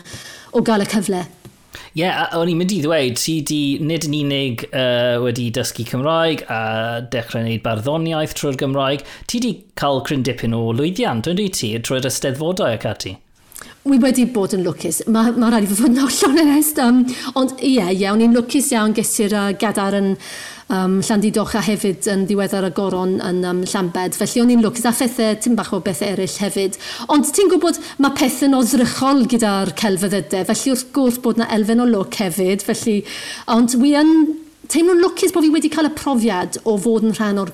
o 0.54 0.62
gael 0.64 0.86
y 0.86 0.88
cyfle 0.94 1.24
Ie, 1.98 2.04
yeah, 2.04 2.28
o'n 2.38 2.46
i'n 2.46 2.60
mynd 2.60 2.70
i 2.70 2.76
ddweud, 2.78 3.16
ti 3.18 3.32
di 3.42 3.56
nid 3.82 4.04
yn 4.06 4.12
unig 4.20 4.60
uh, 4.68 5.16
wedi 5.18 5.48
dysgu 5.50 5.82
Cymraeg 5.88 6.44
a 6.46 6.58
dechrau 7.10 7.42
wneud 7.42 7.64
barddoniaeth 7.64 8.36
trwy'r 8.38 8.58
Gymraeg, 8.60 9.02
ti 9.26 9.40
di 9.42 9.50
cael 9.80 10.04
cryn 10.06 10.22
dipyn 10.22 10.54
o 10.54 10.60
lwyddiant, 10.78 11.26
dwi'n 11.26 11.40
dwi 11.40 11.48
ti, 11.58 11.72
trwy'r 11.82 12.06
ysteddfodau 12.06 12.76
ac 12.76 12.86
ati? 12.86 13.16
Wi 13.88 13.96
wedi 14.02 14.26
bod 14.28 14.52
yn 14.52 14.64
lwcus. 14.66 15.00
Mae 15.08 15.32
ma 15.40 15.48
rhaid 15.48 15.70
i 15.70 15.76
fod 15.78 15.94
yn 15.94 16.02
ollon 16.04 16.40
yn 16.42 16.50
est. 16.58 16.78
Um, 16.82 17.00
ond 17.38 17.54
ie, 17.58 17.78
yeah, 17.78 17.88
iawn, 17.88 18.20
yeah, 18.20 18.28
i'n 18.28 18.36
lwcus 18.36 18.72
iawn 18.74 18.94
gysur 18.96 19.32
uh, 19.32 19.50
gadar 19.58 19.96
yn 19.96 20.10
um, 20.68 20.98
Llandidoch 21.04 21.54
a 21.56 21.62
hefyd 21.64 22.08
yn 22.12 22.26
ddiweddar 22.28 22.68
y 22.68 22.72
goron 22.76 23.16
yn 23.24 23.40
um, 23.48 23.62
Llanbed. 23.70 24.18
Felly 24.18 24.42
o'n 24.42 24.52
i'n 24.52 24.64
lwcus 24.64 24.84
a 24.88 24.92
phethau, 24.96 25.38
tim 25.40 25.56
bach 25.58 25.72
o 25.72 25.80
bethau 25.84 26.10
eraill 26.12 26.36
hefyd. 26.42 26.76
Ond 27.14 27.30
ti'n 27.32 27.48
gwybod, 27.54 27.80
mae 28.04 28.16
pethau'n 28.18 28.58
ozrychol 28.58 29.24
gyda'r 29.32 29.72
celfyddydau. 29.78 30.44
Felly 30.50 30.74
wrth 30.74 30.90
gwrs 30.98 31.22
bod 31.24 31.40
na 31.40 31.48
elfen 31.56 31.80
o 31.84 31.88
lwc 31.88 32.20
hefyd. 32.26 32.66
Felly, 32.68 32.98
ond 33.54 33.78
wi 33.80 33.94
yn 34.02 34.12
teimlo'n 34.72 35.00
lwcus 35.00 35.32
bod 35.32 35.46
fi 35.46 35.50
wedi 35.52 35.70
cael 35.72 35.88
y 35.88 35.92
profiad 35.96 36.58
o 36.68 36.74
fod 36.80 37.06
yn 37.08 37.14
rhan 37.16 37.40
o'r, 37.42 37.52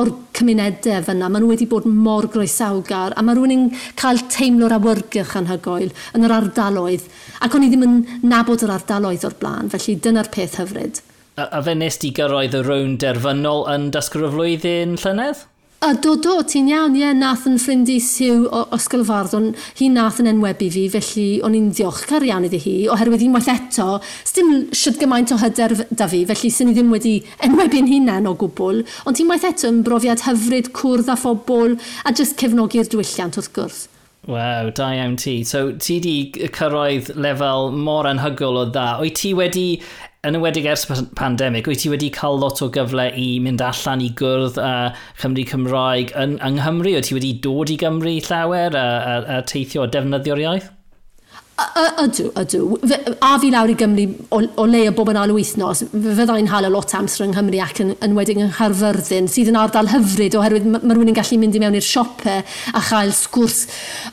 or 0.00 0.10
cymunedau 0.38 1.02
fyna. 1.06 1.28
Maen 1.28 1.42
nhw 1.42 1.50
wedi 1.50 1.66
bod 1.70 1.88
mor 1.90 2.28
groesawgar 2.30 3.16
a 3.16 3.24
mae 3.24 3.34
rhywun 3.34 3.54
yn 3.54 3.64
cael 4.00 4.22
teimlo'r 4.32 4.76
awyrgylch 4.76 5.34
anhygoel 5.40 5.90
yn 6.14 6.28
yr 6.28 6.36
ardaloedd. 6.38 7.08
Ac 7.44 7.56
o'n 7.56 7.66
i 7.66 7.72
ddim 7.72 7.86
yn 7.88 7.96
nabod 8.30 8.62
yr 8.66 8.76
ardaloedd 8.76 9.26
o'r 9.26 9.38
blaen, 9.40 9.72
felly 9.72 9.96
dyna'r 10.04 10.30
peth 10.34 10.60
hyfryd. 10.62 11.02
A, 11.34 11.48
a 11.58 11.64
fe 11.66 11.74
nes 11.74 11.98
di 11.98 12.12
gyrraedd 12.14 12.54
y 12.54 12.62
rown 12.62 12.94
derfynol 13.02 13.66
yn 13.74 13.90
dysgwyr 13.94 14.28
y 14.28 14.32
flwyddyn 14.36 14.94
llynedd? 15.02 15.42
A 15.84 15.92
do, 15.92 16.14
do, 16.16 16.38
ti'n 16.48 16.70
iawn, 16.70 16.94
ie, 16.96 17.10
nath 17.12 17.42
yn 17.44 17.58
ffrind 17.60 17.90
i 17.92 17.98
siw 18.00 18.46
o 18.48 18.62
Osgol 18.72 19.02
Farddon, 19.04 19.50
hi 19.76 19.90
nath 19.92 20.16
yn 20.22 20.30
enwebu 20.30 20.70
fi, 20.72 20.84
felly 20.94 21.24
o'n 21.44 21.56
i'n 21.58 21.66
diolchgar 21.76 22.24
iawn 22.24 22.46
iddi 22.48 22.60
hi, 22.62 22.72
oherwydd 22.94 23.26
unwaith 23.26 23.50
eto, 23.52 23.98
sdim 24.24 24.54
siwt 24.72 24.96
gymaint 25.02 25.34
o 25.34 25.36
hyder 25.42 25.74
da 25.92 26.06
fi, 26.08 26.22
felly 26.30 26.50
sy'n 26.54 26.70
i 26.72 26.74
ddim 26.78 26.94
wedi 26.94 27.12
enwebu'n 27.44 27.90
hunain 27.90 28.30
o 28.30 28.32
gwbl, 28.40 28.80
ond 29.04 29.20
unwaith 29.26 29.44
eto 29.50 29.68
yn 29.68 29.82
brofiad 29.84 30.24
hyfryd, 30.24 30.72
cwrdd 30.78 31.12
a 31.12 31.18
phobl, 31.20 31.76
a 31.76 32.14
jyst 32.16 32.40
cefnogi'r 32.40 32.88
diwylliant 32.88 33.36
wrth 33.36 33.52
gwrs. 33.52 33.84
Waw, 34.24 34.72
da 34.72 34.88
iawn 34.96 35.18
ti. 35.20 35.42
So, 35.44 35.74
ti 35.76 35.98
di 36.00 36.16
cyrraedd 36.32 37.12
lefel 37.20 37.74
mor 37.76 38.08
anhygol 38.08 38.62
o 38.62 38.64
dda. 38.70 38.86
O'i 39.04 39.12
ti 39.12 39.34
wedi 39.36 39.66
yn 40.24 40.38
ywedig 40.38 40.68
ers 40.70 40.86
pandemig, 41.18 41.68
wyt 41.68 41.82
ti 41.84 41.90
wedi 41.92 42.10
cael 42.14 42.38
lot 42.40 42.62
o 42.64 42.70
gyfle 42.72 43.10
i 43.20 43.26
mynd 43.44 43.62
allan 43.64 44.04
i 44.04 44.10
gwrdd 44.18 44.60
a 44.60 44.72
Chymru 45.20 45.44
Cymraeg 45.50 46.14
yn, 46.20 46.38
yng 46.44 46.60
Nghymru? 46.60 46.94
Wyt 46.96 47.10
ti 47.10 47.18
wedi 47.18 47.34
dod 47.44 47.72
i 47.72 47.76
Gymru 47.80 48.16
llawer 48.28 48.78
a, 48.78 48.86
a, 49.12 49.18
a 49.36 49.42
teithio 49.50 49.84
a 49.84 49.90
defnyddio'r 49.92 50.42
iaith? 50.46 50.70
Ydw, 51.54 52.32
ydw. 52.34 52.62
A 53.22 53.36
fi 53.38 53.48
lawr 53.52 53.70
i 53.70 53.76
Gymru 53.78 54.04
o, 54.34 54.40
o 54.58 54.64
le 54.66 54.80
o 54.90 54.94
bob 54.96 55.12
yn 55.12 55.18
alw 55.20 55.36
wythnos, 55.36 55.84
fyddai'n 55.92 56.48
hala 56.50 56.70
lot 56.72 56.90
amser 56.98 57.28
yng 57.28 57.34
Nghymru 57.36 57.60
ac 57.62 57.78
yn, 57.84 57.92
yn 58.02 58.16
wedyn 58.16 58.40
yng 58.42 58.48
Nghaerfyrddin, 58.50 59.28
sydd 59.30 59.52
yn 59.52 59.58
ardal 59.60 59.92
hyfryd 59.92 60.34
oherwydd 60.34 60.66
mae 60.66 60.82
rhywun 60.82 61.12
yn 61.12 61.18
gallu 61.18 61.38
mynd 61.38 61.54
i 61.54 61.60
mewn 61.62 61.76
i'r 61.78 61.86
siopau 61.86 62.42
a 62.42 62.82
chael 62.88 63.14
sgwrs 63.14 63.60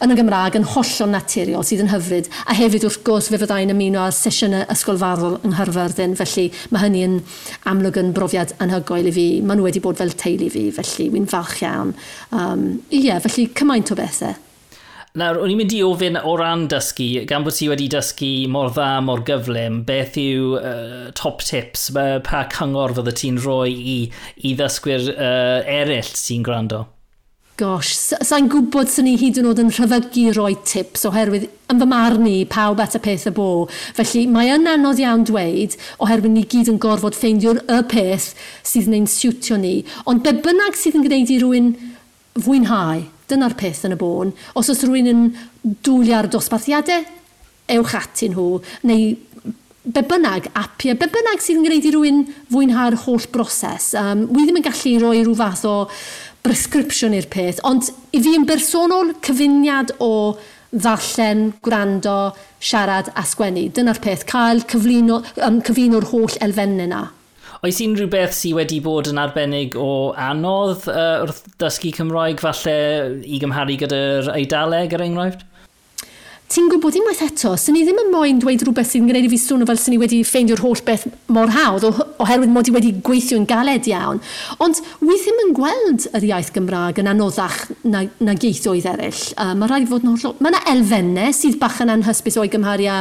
yn 0.05 0.13
y 0.13 0.19
Gymraeg 0.19 0.59
yn 0.59 0.67
hollol 0.75 1.09
naturiol 1.15 1.65
sydd 1.65 1.81
yn 1.87 1.89
hyfryd. 1.95 2.29
A 2.45 2.57
hefyd 2.59 2.85
wrth 2.85 3.01
gwrs 3.09 3.31
fe 3.33 3.41
fyddai'n 3.41 3.73
ymuno 3.73 4.05
â 4.05 4.13
sesiwn 4.13 4.59
ysgolfaddol 4.67 5.39
yng 5.41 5.55
Nghaerfyrddin, 5.55 6.15
felly 6.21 6.47
mae 6.69 6.85
hynny 6.85 7.03
yn 7.07 7.17
amlwg 7.73 7.97
yn 8.03 8.13
brofiad 8.13 8.53
anhygoel 8.61 9.09
i 9.09 9.17
fi. 9.17 9.27
Maen 9.41 9.63
nhw 9.63 9.71
wedi 9.71 9.81
bod 9.81 9.97
fel 9.97 10.13
teulu 10.13 10.53
fi, 10.53 10.67
felly 10.77 11.09
wy'n 11.17 11.27
falch 11.33 11.65
iawn. 11.65 11.97
Um, 12.37 12.69
ie, 12.91 13.07
yeah, 13.07 13.17
felly 13.25 13.49
cymaint 13.57 13.89
o 13.89 13.97
bethau. 13.97 14.37
Nawr, 15.19 15.41
o'n 15.43 15.51
i'n 15.51 15.57
mynd 15.59 15.73
i 15.75 15.81
ofyn 15.83 16.15
o 16.23 16.37
ran 16.39 16.69
dysgu, 16.71 17.25
gan 17.27 17.43
bod 17.43 17.57
ti 17.57 17.65
wedi 17.67 17.89
dysgu 17.91 18.47
mor 18.47 18.69
dda, 18.71 19.01
mor 19.03 19.25
gyflym, 19.27 19.81
beth 19.83 20.15
yw 20.21 20.53
uh, 20.55 21.09
top 21.19 21.43
tips, 21.43 21.89
pa 22.23 22.45
cyngor 22.53 22.95
fydde 22.95 23.13
ti'n 23.19 23.41
rhoi 23.43 23.73
i, 23.75 23.97
i 24.47 24.53
ddysgwyr 24.55 25.11
uh, 25.11 25.67
eraill 25.67 26.13
sy'n 26.15 26.47
gwrando? 26.47 26.85
Gosh, 27.59 27.91
sa'n 28.23 28.47
gwybod 28.49 28.87
sy'n 28.87 29.09
ni 29.09 29.17
hyd 29.19 29.41
yn 29.43 29.51
oed 29.51 29.59
yn 29.65 29.75
rhyfygu 29.75 30.31
roi 30.39 30.55
tips 30.63 31.03
oherwydd 31.11 31.49
yn 31.69 31.83
fy 31.83 31.91
marn 31.91 32.31
i 32.31 32.37
pawb 32.47 32.79
at 32.79 32.95
y 32.95 33.03
peth 33.03 33.27
y 33.27 33.35
bo. 33.35 33.51
Felly 33.99 34.23
mae 34.31 34.55
yn 34.55 34.63
anodd 34.71 35.03
iawn 35.03 35.27
dweud 35.27 35.75
oherwydd 35.99 36.39
ni 36.39 36.47
gyd 36.55 36.71
yn 36.71 36.79
gorfod 36.81 37.19
ffeindio'r 37.19 37.65
y 37.67 37.83
peth 37.91 38.31
sydd 38.63 38.87
yn 38.87 39.01
ein 39.01 39.11
siwtio 39.11 39.59
ni. 39.59 39.81
Ond 40.07 40.23
be 40.23 40.39
bynnag 40.39 40.79
sydd 40.79 41.01
yn 41.01 41.09
gwneud 41.09 41.35
i 41.35 41.41
rhywun 41.43 41.73
fwynhau 42.39 43.09
Dyna'r 43.31 43.57
peth 43.59 43.85
yn 43.87 43.95
y 43.95 43.99
bôn. 43.99 44.35
Os 44.59 44.69
oes 44.71 44.83
rhywun 44.85 45.11
yn 45.11 45.25
dwlu 45.85 46.13
ar 46.17 46.29
dosbarthiadau, 46.31 47.05
ewch 47.71 47.97
ati 47.97 48.31
nhw, 48.31 48.47
neu 48.89 49.11
be 49.81 50.03
bynnag 50.05 50.51
apiau, 50.53 50.97
be 50.99 51.07
bynnag 51.09 51.41
sydd 51.41 51.61
yn 51.61 51.65
gwneud 51.65 51.87
i 51.87 51.93
rhywun 51.93 52.23
fwynhau'r 52.51 52.99
holl 53.05 53.25
broses. 53.33 53.91
Um, 53.97 54.27
wi 54.29 54.45
ddim 54.45 54.59
yn 54.61 54.67
gallu 54.67 54.97
rhoi 55.01 55.21
rhyw 55.23 55.37
fath 55.39 55.65
o 55.69 55.75
prescription 56.45 57.15
i'r 57.17 57.29
peth, 57.31 57.61
ond 57.67 57.89
i 58.13 58.21
fi 58.21 58.35
yn 58.37 58.45
bersonol 58.49 59.15
cyfuniad 59.25 59.95
o 60.01 60.11
ddarllen, 60.71 61.49
gwrando, 61.63 62.19
siarad 62.61 63.11
a 63.17 63.25
sgwennu. 63.27 63.67
Dyna'r 63.75 63.99
peth, 64.03 64.27
cael 64.29 64.63
cyflino, 64.69 65.19
um, 65.47 65.59
cyfuno'r 65.65 66.07
holl 66.13 66.37
elfennau 66.45 66.87
yna. 66.87 67.01
Oes 67.61 67.77
unrhyw 67.85 68.07
beth 68.09 68.31
sydd 68.33 68.55
wedi 68.57 68.79
bod 68.81 69.05
yn 69.11 69.19
arbennig 69.21 69.75
o 69.77 70.15
anodd 70.17 70.87
uh, 70.89 71.19
wrth 71.21 71.43
dysgu 71.61 71.91
Cymraeg 71.93 72.39
falle 72.41 72.73
i 73.21 73.37
gymharu 73.43 73.75
gyda'r 73.83 74.31
Eidaleg 74.33 74.95
er 74.97 75.03
enghraifft? 75.05 75.43
Ti'n 76.51 76.71
gwybod 76.71 76.97
unwaith 76.97 77.21
eto, 77.27 77.51
sy'n 77.61 77.77
ni 77.77 77.83
ddim 77.85 78.01
yn 78.01 78.09
moyn 78.15 78.39
dweud 78.41 78.65
rhywbeth 78.65 78.89
sy'n 78.89 79.05
gwneud 79.05 79.27
i 79.27 79.29
fi 79.35 79.37
swnio 79.43 79.67
fel 79.69 79.77
sy'n 79.77 79.93
ni 79.93 79.99
wedi 80.01 80.23
ffeindio'r 80.25 80.63
holl 80.65 80.81
beth 80.87 81.05
mor 81.29 81.53
hawdd 81.53 81.85
oherwydd 81.85 82.51
mod 82.55 82.71
i 82.71 82.73
wedi 82.73 82.95
gweithio 83.05 83.37
yn 83.37 83.45
galed 83.47 83.85
iawn. 83.93 84.23
Ond 84.57 84.81
wy 85.05 85.21
ddim 85.21 85.45
yn 85.45 85.53
gweld 85.61 86.09
yr 86.17 86.27
iaith 86.31 86.49
Gymraeg 86.57 86.99
yn 87.05 87.13
anoddach 87.13 87.61
na, 87.85 88.07
na 88.25 88.33
geithioedd 88.41 88.89
eraill. 88.89 89.21
Uh, 89.37 89.53
mae 89.53 89.69
rhaid 89.69 89.87
fod 89.93 90.01
yn 90.01 90.15
hollol... 90.15 90.35
Mae 90.41 90.55
yna 90.55 90.65
elfennau 90.73 91.37
sydd 91.37 91.61
bach 91.61 91.77
yn 91.85 91.93
anhysbys 91.93 92.41
o'i 92.41 92.49
gymharu 92.51 92.89
a 92.89 92.99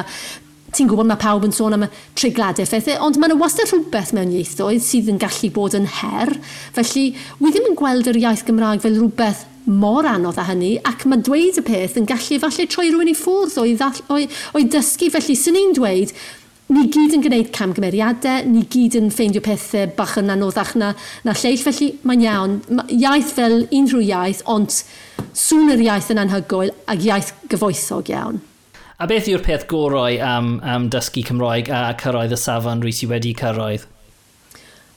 ti'n 0.76 0.90
gwybod 0.90 1.08
mae 1.08 1.20
pawb 1.20 1.46
yn 1.46 1.54
sôn 1.54 1.76
am 1.76 1.86
y 1.86 1.90
treigladau 2.18 2.68
phethau, 2.68 2.98
ond 3.06 3.18
mae 3.18 3.30
yna 3.30 3.38
wastad 3.40 3.70
rhywbeth 3.70 4.12
mewn 4.16 4.34
ieithoedd 4.34 4.84
sydd 4.84 5.10
yn 5.12 5.20
gallu 5.22 5.50
bod 5.54 5.76
yn 5.78 5.88
her. 6.00 6.34
Felly, 6.76 7.06
wi 7.40 7.52
ddim 7.52 7.70
yn 7.72 7.78
gweld 7.78 8.10
yr 8.10 8.20
iaith 8.20 8.44
Gymraeg 8.48 8.84
fel 8.84 8.98
rhywbeth 8.98 9.46
mor 9.70 10.06
anodd 10.08 10.38
â 10.40 10.46
hynny, 10.48 10.74
ac 10.86 11.06
mae 11.06 11.22
dweud 11.26 11.60
y 11.60 11.64
peth 11.66 11.98
yn 12.00 12.08
gallu 12.08 12.40
falle 12.42 12.66
troi 12.70 12.90
rhywun 12.90 13.10
i 13.10 13.16
ffwrdd 13.16 13.58
o'i, 13.62 13.74
ddall, 13.78 14.04
o'i, 14.14 14.28
o'i 14.56 14.68
dysgu. 14.72 15.10
Felly, 15.14 15.36
sy'n 15.38 15.56
ni'n 15.58 15.74
dweud, 15.76 16.14
ni 16.70 16.86
gyd 16.94 17.16
yn 17.16 17.24
gwneud 17.24 17.50
camgymeriadau, 17.54 18.46
ni 18.50 18.64
gyd 18.70 18.98
yn 19.00 19.10
ffeindio 19.14 19.42
pethau 19.44 19.90
bach 19.96 20.16
yn 20.20 20.30
anoddach 20.32 20.76
na, 20.78 20.92
na 21.26 21.34
lleill, 21.38 21.64
felly 21.66 21.92
mae'n 22.06 22.26
iawn. 22.26 22.60
Iaith 22.94 23.34
fel 23.36 23.64
unrhyw 23.66 24.04
iaith, 24.06 24.44
ond 24.50 24.78
sŵn 25.36 25.74
yr 25.74 25.84
iaith 25.88 26.12
yn 26.14 26.22
anhygoel 26.24 26.72
ac 26.90 27.10
iaith 27.10 27.34
gyfoethog 27.50 28.14
iawn. 28.14 28.40
A 29.00 29.07
beth 29.09 29.30
yw'r 29.33 29.40
peth 29.40 29.62
gorau 29.64 30.19
am, 30.21 30.59
am 30.61 30.90
dysgu 30.92 31.23
Cymraeg 31.25 31.71
a 31.73 31.95
cyrraedd 32.02 32.35
y 32.37 32.38
safon 32.40 32.83
rwy 32.83 32.90
sydd 32.92 33.09
wedi 33.14 33.30
cyrraedd? 33.33 33.87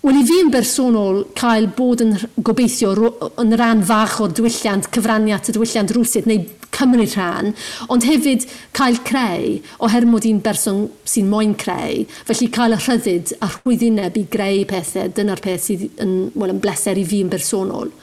Wel, 0.03 0.17
i 0.19 0.24
fi 0.27 0.41
yn 0.43 0.50
bersonol 0.51 1.22
cael 1.39 1.69
bod 1.77 2.03
yn 2.03 2.12
gobeithio 2.36 2.91
yn 3.39 3.55
rhan 3.55 3.86
fach 3.88 4.17
o'r 4.25 4.36
diwylliant, 4.36 4.89
cyfraniad 4.91 5.48
y 5.48 5.55
diwylliant 5.55 5.95
rwsyd 5.95 6.27
neu 6.27 6.43
cymryd 6.75 7.15
rhan, 7.15 7.53
ond 7.88 8.03
hefyd 8.03 8.43
cael 8.75 9.00
creu, 9.07 9.62
oher 9.88 10.10
mod 10.12 10.27
i'n 10.27 10.43
berson 10.43 10.89
sy'n 11.07 11.31
moyn 11.31 11.55
creu, 11.55 12.03
felly 12.27 12.51
cael 12.51 12.75
y 12.75 12.83
rhyddid 12.83 13.38
a 13.39 13.53
rhwyddineb 13.53 14.19
i 14.19 14.27
greu 14.36 14.65
pethau, 14.67 15.13
dyna'r 15.15 15.48
peth 15.48 15.69
sydd 15.69 15.88
yn, 16.03 16.17
well, 16.36 16.51
yn 16.51 16.60
bleser 16.60 17.00
i 17.00 17.07
fi 17.07 17.24
yn 17.24 17.31
bersonol. 17.31 17.95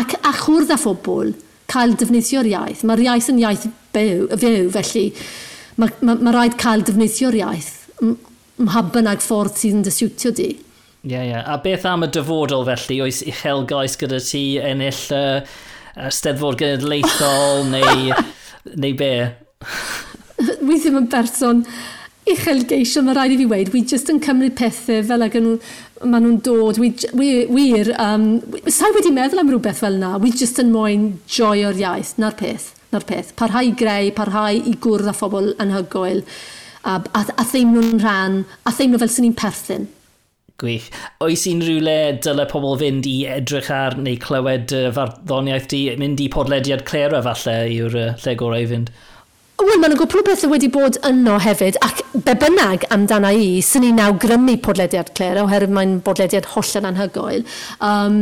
Ac 0.00 0.16
a 0.22 0.32
chwrdd 0.40 0.72
â 0.72 0.80
phobl, 0.80 1.36
cael 1.68 1.92
defnyddio'r 1.98 2.48
iaith. 2.54 2.86
Mae'r 2.86 3.02
iaith 3.10 3.28
yn 3.32 3.42
iaith 3.42 3.66
byw, 3.96 4.28
fyw, 4.36 4.68
felly 4.76 5.08
mae 5.80 5.92
mae, 6.00 6.20
mae 6.20 6.36
rhaid 6.36 6.60
cael 6.60 6.84
defnyddio'r 6.86 7.40
iaith 7.40 7.74
mha 8.64 8.82
bynnag 8.92 9.24
ffordd 9.24 9.58
sydd 9.60 9.78
yn 9.78 9.84
dysiwtio 9.84 10.32
di. 10.36 10.50
Ie, 11.06 11.12
yeah, 11.12 11.24
ie. 11.24 11.32
Yeah. 11.34 11.48
A 11.52 11.58
beth 11.62 11.84
am 11.88 12.06
y 12.06 12.10
dyfodol 12.12 12.64
felly? 12.66 13.00
Oes 13.04 13.22
uchel 13.28 13.66
gais 13.68 13.96
gyda 14.00 14.20
ti 14.24 14.44
ennill 14.58 15.02
uh, 15.14 15.58
steddfod 16.12 16.58
genedlaethol 16.62 17.66
neu, 17.74 18.16
neu 18.74 18.96
be? 18.98 19.12
Wi 20.36 20.80
ddim 20.80 20.98
yn 21.02 21.10
berson 21.12 21.62
uchel 22.26 22.64
geisio, 22.66 23.04
mae 23.06 23.14
rhaid 23.14 23.36
i 23.36 23.38
fi 23.38 23.46
weid. 23.52 23.70
Wi 23.74 23.84
jyst 23.86 24.10
yn 24.12 24.22
cymryd 24.24 24.56
pethau 24.58 25.04
fel 25.06 25.26
ag 25.26 25.36
nhw, 25.38 25.58
maen 26.02 26.26
nhw'n 26.26 26.40
dod. 26.44 26.80
Wi, 26.82 26.90
wi, 27.14 27.28
wir, 27.52 27.92
um, 28.02 28.26
sa'i 28.66 28.96
wedi 28.96 29.12
meddwl 29.14 29.44
am 29.44 29.52
rhywbeth 29.52 29.84
fel 29.84 30.00
yna. 30.00 30.16
Wi 30.24 30.32
jyst 30.34 30.58
yn 30.64 30.72
moyn 30.74 31.12
joio'r 31.30 31.78
iaith, 31.84 32.16
na'r 32.22 32.34
peth 32.40 32.72
na'r 32.96 33.06
peth. 33.08 33.34
Parhau 33.38 33.68
i 33.68 33.74
greu, 33.78 34.12
parhau 34.16 34.56
i 34.56 34.74
gwrdd 34.82 35.12
â 35.12 35.14
phobl 35.16 35.52
anhygoel, 35.62 36.24
a, 36.86 36.96
a, 36.98 37.22
a 37.22 37.44
ddim 37.44 37.76
nhw'n 37.76 38.00
rhan, 38.02 38.42
a 38.64 38.72
ddim 38.72 38.94
nhw 38.94 39.02
fel 39.02 39.12
sy'n 39.12 39.28
ni'n 39.28 39.38
perthyn. 39.38 39.86
Gwych. 40.56 40.86
Oes 41.20 41.42
i'n 41.50 41.60
rhywle 41.60 42.16
dyle 42.24 42.46
pobl 42.48 42.78
fynd 42.80 43.04
i 43.10 43.18
edrych 43.28 43.68
ar 43.74 43.98
neu 44.00 44.16
clywed 44.22 44.72
uh, 44.72 44.86
farddoniaeth 44.96 45.66
di, 45.68 45.82
mynd 46.00 46.22
i 46.24 46.30
podlediad 46.32 46.86
clera 46.88 47.20
falle 47.26 47.58
yw'r 47.74 47.98
uh, 48.00 48.14
lle 48.22 48.34
gorau 48.40 48.64
i 48.64 48.70
fynd? 48.70 48.88
Wel, 49.56 49.78
mae'n 49.80 49.94
gwybod 49.96 50.20
o 50.20 50.22
bethau 50.26 50.50
wedi 50.52 50.68
bod 50.68 50.98
yno 51.08 51.38
hefyd, 51.40 51.78
ac 51.80 52.02
be 52.26 52.34
bynnag 52.36 52.82
amdana 52.92 53.30
i, 53.32 53.62
sy'n 53.64 53.86
ni 53.86 53.92
naw 53.96 54.12
grymu 54.20 54.58
podlediad 54.60 55.14
Claire, 55.16 55.40
oherwydd 55.46 55.72
mae'n 55.72 55.94
bodlediad 56.04 56.50
hollol 56.52 56.84
anhygoel. 56.90 57.44
Um, 57.80 58.18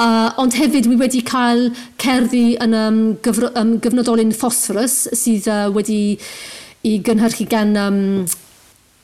uh, 0.00 0.30
ond 0.40 0.56
hefyd, 0.56 0.88
wi 0.88 0.96
wedi 1.02 1.20
cael 1.28 1.66
cerddi 2.00 2.54
yn 2.64 2.76
um, 2.78 3.00
gyfro, 3.20 3.50
um, 3.60 3.74
gyfnodolyn 3.84 4.32
ffosfforus, 4.32 4.94
sydd 5.12 5.50
uh, 5.52 5.66
wedi 5.74 5.98
i 6.88 6.94
gynhyrchu 7.04 7.44
gan 7.52 7.76
um, 7.76 8.00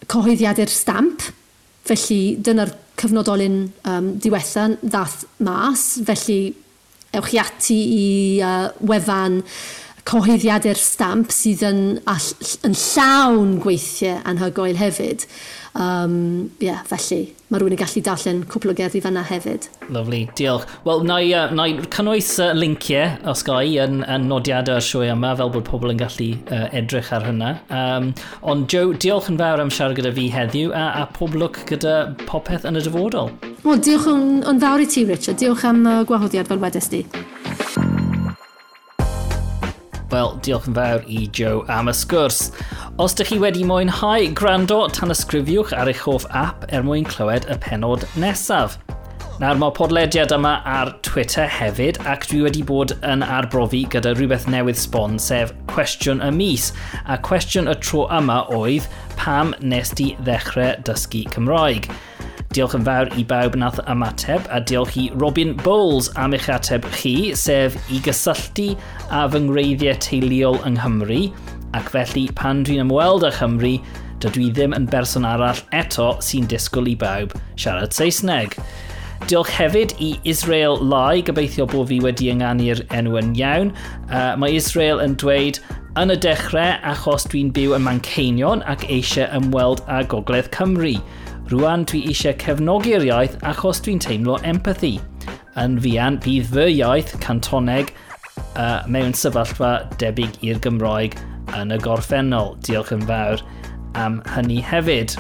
cyhoeddiadau'r 0.09 0.73
stamp. 0.73 1.27
Felly, 1.91 2.23
dyna'r 2.49 2.73
cyfnodolyn 2.97 3.61
um, 3.85 4.15
diwethan 4.25 4.79
ddath 4.81 5.27
mas. 5.45 5.85
Felly, 6.09 6.41
ewch 7.13 7.37
i 7.37 7.43
ati 7.45 7.79
i 7.99 8.09
uh, 8.45 8.71
wefan 8.89 9.43
cyhoeddiadau'r 10.09 10.81
stamp 10.81 11.33
sydd 11.35 11.63
yn, 11.69 11.81
all, 12.09 12.29
yn 12.65 12.77
llawn 12.77 13.57
gweithiau 13.65 14.23
anhygoel 14.29 14.79
hefyd. 14.81 15.27
Um, 15.79 16.51
yeah, 16.65 16.81
felly, 16.89 17.35
mae 17.53 17.61
rhywun 17.61 17.75
yn 17.77 17.79
gallu 17.79 18.01
darllen 18.03 18.41
cwpl 18.51 18.73
o 18.73 18.75
gerddi 18.79 19.03
fanna 19.05 19.23
hefyd. 19.29 19.69
Lovely, 19.95 20.25
diolch. 20.39 20.65
Wel, 20.89 21.05
na 21.07 21.19
i, 21.23 21.29
uh, 21.37 21.53
na 21.55 21.69
i 21.71 21.77
cynnwys 21.95 22.33
uh, 22.43 22.49
linciau 22.57 23.15
os 23.31 23.45
gai 23.47 23.77
yn, 23.85 24.01
yn 24.09 24.27
nodiadau 24.33 24.81
o'r 24.81 24.87
sioe 24.89 25.13
yma, 25.13 25.35
fel 25.39 25.53
bod 25.55 25.69
pobl 25.69 25.93
yn 25.93 26.01
gallu 26.01 26.33
uh, 26.49 26.67
edrych 26.75 27.13
ar 27.15 27.29
hynna. 27.29 27.55
Um, 27.69 28.11
ond 28.43 28.67
Joe, 28.73 28.97
diolch 28.97 29.31
yn 29.31 29.39
fawr 29.39 29.63
am 29.63 29.71
siarad 29.75 30.01
gyda 30.01 30.15
fi 30.17 30.27
heddiw, 30.35 30.75
a, 30.75 30.89
a 31.05 31.07
pob 31.15 31.37
lwc 31.39 31.63
gyda 31.71 31.99
popeth 32.25 32.67
yn 32.69 32.81
y 32.81 32.87
dyfodol. 32.89 33.31
Wel, 33.63 33.83
diolch 33.85 34.11
yn, 34.11 34.29
yn 34.49 34.63
fawr 34.65 34.83
i 34.83 34.89
ti, 34.91 35.07
Richard. 35.07 35.39
Diolch 35.39 35.69
am 35.69 35.85
uh, 35.87 36.01
gwahoddiad 36.09 36.51
fel 36.51 36.65
wedys 36.65 36.91
di 36.91 37.05
fel 40.19 40.35
diolch 40.43 40.67
yn 40.67 40.75
fawr 40.75 41.05
i 41.07 41.25
Joe 41.37 41.63
am 41.71 41.91
y 41.91 41.95
sgwrs. 41.95 42.49
Os 42.99 43.15
ydych 43.15 43.31
chi 43.31 43.37
wedi 43.43 43.65
mwynhau 43.67 44.31
gwrando, 44.39 44.81
tan 44.95 45.15
ysgrifiwch 45.15 45.75
ar 45.77 45.91
eich 45.93 46.03
hoff 46.07 46.27
app 46.35 46.67
er 46.75 46.83
mwyn 46.87 47.07
clywed 47.07 47.47
y 47.53 47.57
penod 47.63 48.07
nesaf. 48.19 48.75
Nawr 49.39 49.61
mae 49.61 49.75
podlediad 49.77 50.35
yma 50.35 50.57
ar 50.67 50.91
Twitter 51.07 51.47
hefyd 51.47 52.01
ac 52.11 52.27
dwi 52.27 52.41
wedi 52.49 52.65
bod 52.67 52.97
yn 53.07 53.23
arbrofi 53.23 53.85
gyda 53.93 54.17
rhywbeth 54.17 54.49
newydd 54.51 54.81
sbon 54.83 55.15
sef 55.23 55.55
cwestiwn 55.71 56.25
y 56.27 56.33
mis 56.35 56.73
a 57.07 57.21
cwestiwn 57.29 57.71
y 57.71 57.77
tro 57.79 58.09
yma 58.19 58.41
oedd 58.59 58.91
pam 59.21 59.55
nes 59.63 59.95
di 59.95 60.17
ddechrau 60.27 60.75
dysgu 60.89 61.23
Cymraeg. 61.37 61.87
Diolch 62.57 62.73
yn 62.79 62.85
fawr 62.87 63.11
i 63.21 63.23
bawb 63.29 63.59
nath 63.61 63.77
ymateb 63.93 64.47
a 64.49 64.59
diolch 64.65 64.95
i 64.97 65.11
Robin 65.21 65.51
Bowles 65.61 66.09
am 66.17 66.33
eich 66.33 66.49
ateb 66.49 66.87
chi, 66.95 67.35
sef 67.37 67.77
i 67.93 68.01
gysylltu 68.07 68.71
a 69.13 69.27
fy 69.29 69.43
ngreiddiau 69.45 69.99
teuluol 70.01 70.57
yng 70.65 70.79
Nghymru. 70.81 71.27
Ac 71.77 71.93
felly 71.93 72.25
pan 72.39 72.63
dwi'n 72.65 72.87
ymweld 72.87 73.27
â 73.29 73.35
Chymru, 73.37 73.75
dydw 74.25 74.47
i 74.47 74.49
ddim 74.57 74.73
yn 74.79 74.89
berson 74.89 75.29
arall 75.29 75.61
eto 75.77 76.15
sy'n 76.25 76.49
disgwyl 76.49 76.89
i 76.89 76.97
bawb 76.99 77.37
siarad 77.61 77.93
Saesneg. 77.93 78.57
Diolch 79.29 79.53
hefyd 79.53 79.93
i 80.01 80.15
Israel 80.31 80.81
Lai, 80.81 81.21
gobeithio 81.21 81.69
bod 81.69 81.91
fi 81.93 82.01
wedi 82.01 82.31
ynganu'r 82.33 82.81
enw 82.97 83.21
yn 83.21 83.35
iawn. 83.37 83.75
Uh, 84.09 84.33
mae 84.41 84.57
Israel 84.57 85.05
yn 85.05 85.19
dweud, 85.21 85.61
yn 86.01 86.15
y 86.15 86.17
dechrau 86.25 86.79
achos 86.87 87.29
dwi'n 87.29 87.53
byw 87.53 87.77
yn 87.77 87.85
Manceinion 87.85 88.65
ac 88.73 88.89
eisiau 88.89 89.29
ymweld 89.37 89.85
â 89.85 90.01
Gogledd 90.09 90.49
Cymru. 90.57 90.97
Rwan 91.49 91.87
dwi 91.89 92.03
eisiau 92.11 92.35
cefnogi'r 92.37 93.07
iaith 93.07 93.39
achos 93.49 93.79
dwi'n 93.81 94.03
teimlo 94.05 94.35
empathy. 94.45 94.99
Yn 95.57 95.79
fian 95.81 96.19
bydd 96.21 96.51
fy 96.53 96.67
iaith 96.75 97.15
cantoneg 97.23 97.95
uh, 98.61 98.85
mewn 98.85 99.15
sefyllfa 99.17 99.71
debyg 100.03 100.37
i'r 100.45 100.61
Gymroeg 100.67 101.17
yn 101.57 101.73
y 101.73 101.81
gorffennol. 101.81 102.53
Diolch 102.69 102.93
yn 102.93 103.07
fawr 103.09 103.41
am 103.97 104.21
hynny 104.35 104.61
hefyd. 104.61 105.17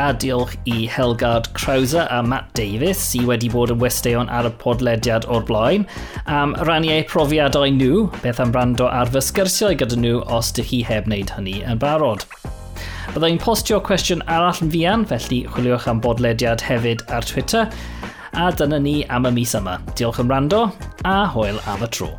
A 0.00 0.08
diolch 0.16 0.56
i 0.64 0.88
Helgard 0.88 1.52
Krauser 1.56 2.08
a 2.08 2.22
Matt 2.24 2.48
Davis 2.56 3.04
sy 3.10 3.26
wedi 3.28 3.52
bod 3.52 3.76
yn 3.76 3.80
westeion 3.84 4.32
ar 4.32 4.48
y 4.48 4.56
podlediad 4.64 5.28
o'r 5.28 5.44
blaen 5.44 5.84
am 6.24 6.56
rannu 6.68 6.92
eu 6.96 7.04
profiadau 7.12 7.68
nhw, 7.76 8.06
beth 8.24 8.40
am 8.40 8.56
rando 8.56 8.88
ar 8.88 9.12
fy 9.12 9.24
sgyrsiau 9.28 9.76
gyda 9.76 10.00
nhw 10.00 10.24
os 10.40 10.56
dych 10.56 10.72
chi 10.72 10.84
heb 10.88 11.12
wneud 11.12 11.36
hynny 11.36 11.60
yn 11.68 11.84
barod. 11.84 12.24
Byddai'n 13.14 13.38
postio 13.40 13.78
cwestiwn 13.84 14.24
arall 14.26 14.58
yn 14.64 14.72
fian, 14.74 15.06
felly 15.08 15.42
chwiliwch 15.54 15.86
am 15.92 16.02
bodlediad 16.04 16.64
hefyd 16.66 17.06
ar 17.14 17.24
Twitter. 17.28 17.70
A 18.36 18.50
dyna 18.52 18.82
ni 18.82 18.98
am 19.08 19.30
y 19.30 19.34
mis 19.38 19.54
yma. 19.56 19.78
Diolch 19.96 20.20
yn 20.24 20.32
rando, 20.32 20.66
a 21.06 21.18
hwyl 21.32 21.62
am 21.70 21.86
y 21.86 21.92
tro. 21.94 22.12